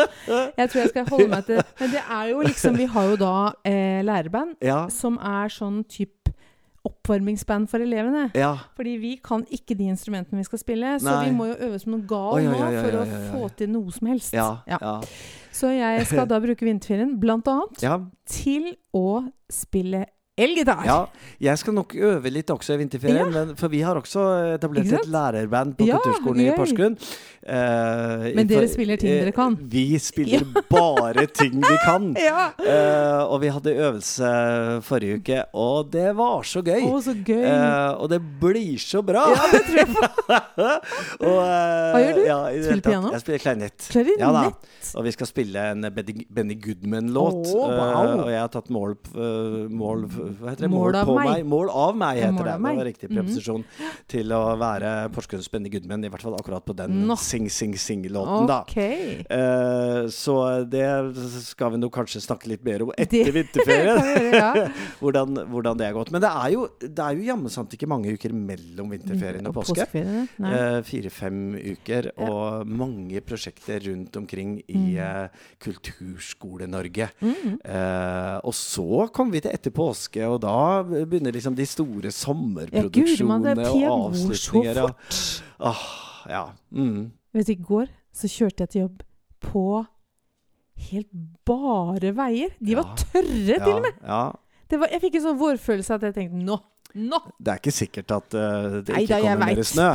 Jeg 0.57 0.69
tror 0.71 0.81
jeg 0.81 0.89
skal 0.93 1.09
holde 1.09 1.27
meg 1.33 1.45
til 1.49 1.61
Men 1.79 1.91
det 1.91 2.03
er 2.09 2.29
jo 2.31 2.41
liksom 2.45 2.77
Vi 2.79 2.85
har 2.95 3.09
jo 3.11 3.17
da 3.19 3.33
eh, 3.67 3.99
læreband 4.07 4.55
Ja, 4.63 4.85
som 4.89 5.17
er 5.19 5.51
sånn 5.53 5.83
type 5.89 6.31
oppvarmingsband 6.85 7.65
for 7.69 7.81
elevene. 7.81 8.27
ja. 8.37 8.51
Fordi 8.77 8.91
vi 9.01 9.15
kan 9.17 9.41
ikke 9.49 9.73
de 9.77 9.87
instrumentene 9.89 10.37
vi 10.37 10.43
skal 10.45 10.59
spille, 10.61 10.91
så 11.01 11.07
Nei. 11.15 11.29
vi 11.29 11.31
må 11.33 11.47
jo 11.49 11.55
øve 11.65 11.79
som 11.81 11.95
noe 11.95 12.05
gal 12.05 12.43
nå 12.45 12.59
for 12.75 12.97
å 12.99 13.05
få 13.31 13.47
til 13.57 13.71
noe 13.73 13.91
som 13.95 14.07
helst. 14.11 14.35
Så 15.55 15.71
jeg 15.73 16.05
skal 16.05 16.27
da 16.29 16.37
bruke 16.43 16.61
vinterferien 16.67 17.15
blant 17.19 17.47
annet 17.49 17.81
til 18.29 18.75
å 18.93 19.23
spille 19.49 20.03
elgitar. 20.37 20.81
Ja, 20.83 20.97
jeg 21.39 21.57
skal 21.61 21.73
nok 21.77 21.93
øve 21.95 22.31
litt 22.33 22.49
også 22.51 22.75
i 22.75 22.79
vinterferien, 22.81 23.29
men, 23.31 23.53
for 23.55 23.71
vi 23.71 23.79
har 23.85 23.95
også 23.95 24.25
etablert 24.57 24.91
et 24.91 25.07
lærerband 25.07 25.77
på 25.79 25.87
Ja, 25.87 25.95
Kulturskolen 26.03 26.41
i. 26.43 26.49
Porsgrunn. 26.57 26.97
Uh, 27.45 28.25
Men 28.35 28.47
dere 28.49 28.63
for- 28.65 28.71
spiller 28.73 28.97
ting 28.97 29.11
dere 29.21 29.31
kan? 29.31 29.53
eh, 29.53 29.67
Vi 29.69 29.99
spiller 30.01 30.41
bare 30.73 31.27
ting 31.29 31.59
vi 31.61 31.75
kan. 31.85 32.07
Ja. 32.19 32.47
Eh, 32.57 33.21
og 33.29 33.39
vi 33.43 33.51
hadde 33.53 33.75
øvelse 33.75 34.31
forrige 34.83 35.19
uke, 35.21 35.43
og 35.53 35.91
det 35.93 36.09
var 36.17 36.41
så 36.43 36.63
gøy. 36.65 36.81
Å, 36.89 36.99
så 37.05 37.13
gøy. 37.15 37.45
Uh, 37.45 38.01
og 38.01 38.09
det 38.11 38.19
blir 38.41 38.75
så 38.81 39.03
bra! 39.05 39.27
ja, 39.31 39.45
det 39.53 39.61
tror 39.69 39.77
jeg 39.77 39.87
på. 39.93 40.01
Hva 41.25 42.01
gjør 42.01 42.17
du? 42.17 42.23
Ja, 42.25 42.39
Spiller 42.65 42.83
piano? 42.89 43.11
Jeg 43.13 43.23
spiller 43.23 43.43
klarinett. 43.45 43.87
Klarinett? 43.93 44.19
Ja. 44.19 44.99
Og 44.99 45.05
vi 45.07 45.13
skal 45.15 45.29
spille 45.29 45.63
en 45.71 45.85
Benny, 45.95 46.57
Goodman-låt. 46.61 47.53
Oh, 47.53 47.69
wow. 47.71 48.25
og 48.25 48.29
jeg 48.33 48.41
har 48.41 48.51
tatt 48.53 48.69
mål, 48.73 48.95
mål 49.71 50.05
Hva 50.39 50.49
heter 50.53 50.65
det? 50.65 50.69
Mål 50.71 50.95
av 50.95 51.05
på 51.07 51.15
meg. 51.19 51.45
Mål 51.45 51.69
av 51.69 51.95
meg, 51.97 52.17
heter 52.17 52.31
Mål 52.31 52.43
det. 52.45 52.53
Det 52.55 52.61
var 52.61 52.75
meg. 52.75 52.85
riktig 52.87 53.09
Mhm. 53.09 53.15
preposisjon. 53.17 53.63
Til 54.07 54.27
å 54.35 54.41
være 54.57 55.09
Porsgrunns 55.13 55.49
Benny 55.51 55.69
Goodman, 55.69 56.03
i 56.05 56.09
hvert 56.09 56.21
fall 56.21 56.35
akkurat 56.35 56.65
på 56.65 56.75
den 56.75 57.07
no. 57.07 57.15
Sing 57.15 57.49
Sing 57.49 57.73
Sing-låten, 57.75 58.47
da. 58.47 58.61
Ok. 58.61 58.77
Eh, 58.77 60.07
så 60.09 60.35
det 60.69 61.15
skal 61.43 61.71
vi 61.71 61.77
nok 61.77 61.93
kanskje 61.93 62.21
snakke 62.21 62.47
litt 62.47 62.63
mer 62.63 62.81
om 62.83 62.91
etter 62.97 63.31
vinterferien. 63.37 64.33
ja. 64.33 64.53
hvordan, 65.01 65.35
hvordan 65.51 65.77
det 65.77 65.87
er 65.89 65.93
gått. 65.93 66.11
Men 66.11 66.21
det 66.21 66.29
er 66.31 66.49
jo, 66.53 66.67
det 66.79 66.99
er 66.99 67.15
jo 67.15 67.23
jammen 67.31 67.49
sant 67.49 67.71
ikke 67.75 67.87
mange 67.87 68.11
uker 68.13 68.31
mellom 68.33 68.89
vinterferien 68.91 69.45
og 69.47 69.53
påske. 69.55 69.87
Eh, 69.95 70.81
Fire-fem 70.85 71.55
uker, 71.55 72.11
Ja. 72.17 72.29
og 72.29 72.67
mange 72.67 73.19
prosjekter 73.21 73.79
rundt 73.87 74.15
omkring 74.17 74.59
i 74.67 74.75
Mm. 74.75 74.97
eh, 74.97 75.27
Kulturskole-Norge. 75.59 77.09
Mm. 77.21 77.57
Og 78.45 78.53
så 78.53 79.07
kom 79.13 79.31
vi 79.33 79.41
til 79.43 79.51
etter 79.51 79.71
påske, 79.75 80.14
og 80.29 80.39
da 80.41 80.83
begynner 80.87 81.33
liksom 81.35 81.55
de 81.57 81.65
store 81.67 82.11
sommerproduksjonene 82.15 83.55
Ja, 83.55 83.67
gud, 83.67 83.81
man, 83.83 83.97
og 83.99 84.15
så 84.15 84.29
avslutninger. 84.31 84.79
og- 84.83 84.95
fort. 84.95 85.43
Åh, 85.59 85.83
ja. 86.29 86.43
Mm. 86.71 87.11
Vet 87.33 87.45
du, 87.47 87.51
I 87.51 87.55
går 87.55 87.87
så 88.15 88.27
kjørte 88.31 88.63
jeg 88.63 88.69
til 88.69 88.81
jobb 88.85 89.03
på 89.43 89.65
helt 90.89 91.11
bare 91.45 92.11
veier. 92.15 92.49
De 92.59 92.75
var 92.75 92.95
tørre, 92.99 93.59
til 93.59 93.73
og 93.75 93.81
med! 93.83 93.93
Ja, 94.03 94.31
Det 94.69 94.79
var, 94.81 94.87
jeg 94.89 95.01
fikk 95.03 95.15
en 95.19 95.21
sånn 95.27 95.37
vårfølelse 95.37 95.93
at 95.99 96.01
jeg 96.07 96.15
tenkte 96.15 96.39
nå! 96.45 96.57
Nå! 96.95 97.17
det 97.43 97.51
er 97.51 97.59
ikke 97.59 97.73
sikkert 97.75 98.11
at 98.15 98.35
uh, 98.39 98.79
det 98.79 98.93
Nei 98.95 99.01
ikke 99.03 99.17
kommer 99.19 99.41
mer 99.45 99.55
vet. 99.59 99.67
snø. 99.67 99.89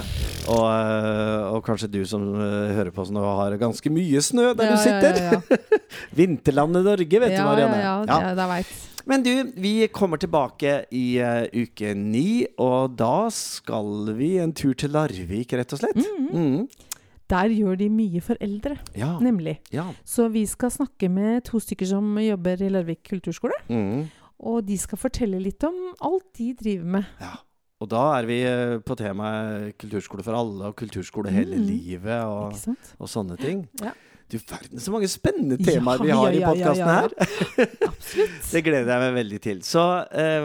Og, 0.52 0.64
uh, 0.68 1.54
og 1.56 1.62
kanskje 1.64 1.88
du 1.88 2.04
som 2.04 2.20
uh, 2.36 2.68
hører 2.76 2.90
på 2.92 3.00
oss 3.00 3.10
nå, 3.14 3.22
har 3.24 3.56
ganske 3.56 3.88
mye 3.92 4.20
snø 4.20 4.50
der 4.54 4.68
Ja, 4.68 4.76
du 4.76 4.82
sitter. 4.84 5.16
Ja, 5.16 5.40
ja. 5.40 5.80
Vinterlandet 6.20 6.84
Norge, 6.84 7.20
vet 7.24 7.32
du, 7.32 7.40
Marianne. 7.42 7.80
ja, 7.80 7.94
ja, 8.04 8.34
ja. 8.36 8.64
Men 9.10 9.24
du, 9.26 9.32
vi 9.58 9.72
kommer 9.90 10.20
tilbake 10.22 10.76
i 10.94 11.04
uh, 11.18 11.42
uke 11.50 11.90
ni, 11.98 12.44
og 12.62 12.92
da 13.00 13.26
skal 13.34 14.12
vi 14.18 14.36
en 14.38 14.52
tur 14.54 14.76
til 14.78 14.92
Larvik, 14.94 15.52
rett 15.58 15.74
og 15.74 15.82
slett. 15.82 15.98
Mhm. 15.98 16.30
Mm. 16.30 16.94
Der 17.30 17.52
gjør 17.54 17.76
de 17.78 17.86
mye 17.94 18.20
for 18.26 18.38
eldre, 18.42 18.76
Ja. 18.98 19.12
nemlig. 19.22 19.58
ja. 19.74 19.84
Så 20.04 20.28
vi 20.34 20.44
skal 20.50 20.70
snakke 20.74 21.08
med 21.10 21.44
to 21.46 21.60
stykker 21.62 21.86
som 21.86 22.16
jobber 22.18 22.62
i 22.62 22.70
Larvik 22.70 23.04
kulturskole. 23.06 23.54
Mm. 23.70 24.08
Og 24.40 24.64
de 24.66 24.76
skal 24.80 24.98
fortelle 24.98 25.38
litt 25.42 25.62
om 25.68 25.76
alt 26.00 26.26
de 26.38 26.52
driver 26.58 26.84
med. 26.98 27.04
ja. 27.20 27.36
Og 27.80 27.88
da 27.88 28.00
er 28.18 28.26
vi 28.28 28.34
eh, 28.44 28.74
på 28.84 28.92
temaet 28.98 29.70
kulturskole 29.80 30.22
for 30.22 30.36
alle, 30.36 30.66
og 30.68 30.74
kulturskole 30.76 31.30
hele 31.32 31.56
Mm. 31.56 31.62
livet, 31.64 32.24
og, 32.28 32.52
og 33.00 33.08
sånne 33.08 33.38
ting. 33.40 33.62
Ja. 33.80 33.92
Du 34.30 34.38
verden 34.38 34.80
så 34.80 34.92
mange 34.94 35.08
spennende 35.10 35.56
Ja, 35.58 35.72
temaer 35.72 36.02
vi 36.04 36.10
har 36.14 36.30
i 36.30 36.38
ja, 36.38 36.50
i 36.52 36.54
podkasten 36.54 36.86
ja. 36.86 36.98
her. 37.00 37.14
Absolutt. 37.88 38.36
Det 38.52 38.62
gleder 38.62 38.92
jeg 38.92 39.02
meg 39.02 39.16
veldig 39.16 39.40
til. 39.42 39.62
Så 39.66 39.84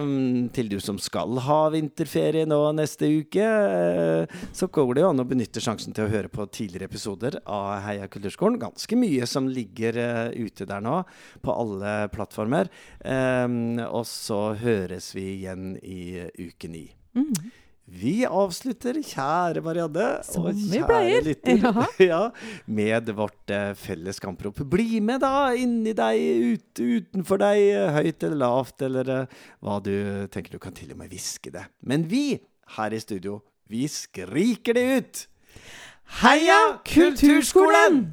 um, 0.02 0.48
til 0.56 0.72
du 0.72 0.80
som 0.82 0.98
skal 1.02 1.38
ha 1.46 1.60
vinterferie 1.74 2.48
nå 2.50 2.60
neste 2.78 3.10
uke, 3.22 3.46
uh, 3.46 4.48
så 4.56 4.70
går 4.74 4.96
det 4.96 5.06
jo 5.06 5.12
an 5.12 5.22
å 5.22 5.28
benytte 5.30 5.62
sjansen 5.62 5.94
til 5.94 6.08
å 6.08 6.14
høre 6.16 6.32
på 6.34 6.48
tidligere 6.50 6.90
episoder 6.90 7.38
av 7.46 7.84
Heia 7.86 8.10
kulturskolen. 8.10 8.58
Ganske 8.64 8.98
mye 8.98 9.30
som 9.30 9.52
ligger 9.52 10.02
uh, 10.02 10.34
ute 10.34 10.66
der 10.66 10.82
nå, 10.82 11.04
på 11.46 11.54
alle 11.54 11.98
plattformer. 12.16 12.72
Um, 13.06 13.78
og 13.86 14.08
så 14.10 14.56
høres 14.66 15.14
vi 15.14 15.30
igjen 15.36 15.76
i 15.86 16.26
uke 16.42 16.72
ni. 16.74 16.88
Mm. 17.16 17.32
Vi 17.86 18.24
avslutter, 18.26 18.98
kjære 19.06 19.62
Marianne 19.62 20.08
Som 20.26 20.48
og 20.50 20.58
kjære 20.58 21.20
lytter, 21.28 21.60
Ja. 21.62 21.84
ja, 22.10 22.22
med 22.66 23.12
vårt 23.14 23.54
eh, 23.54 23.76
felles 23.78 24.18
kamprop. 24.20 24.64
Bli 24.66 25.00
med, 25.06 25.22
da! 25.22 25.54
Inni 25.54 25.94
deg, 25.94 26.56
ut, 26.56 26.82
utenfor 26.82 27.44
deg, 27.44 27.62
høyt 28.00 28.26
eller 28.26 28.42
lavt, 28.42 28.82
eller 28.90 29.14
eh, 29.20 29.38
hva 29.62 29.78
du 29.86 29.94
tenker. 30.34 30.58
Du 30.58 30.64
kan 30.64 30.74
til 30.74 30.96
og 30.96 31.02
med 31.04 31.14
hviske 31.14 31.54
det. 31.54 31.68
Men 31.86 32.10
vi 32.10 32.40
her 32.80 32.98
i 32.98 33.00
studio, 33.00 33.44
vi 33.70 33.86
skriker 33.86 34.74
det 34.74 34.86
ut! 34.98 35.26
Heia 36.24 36.60
Kulturskolen! 36.90 38.08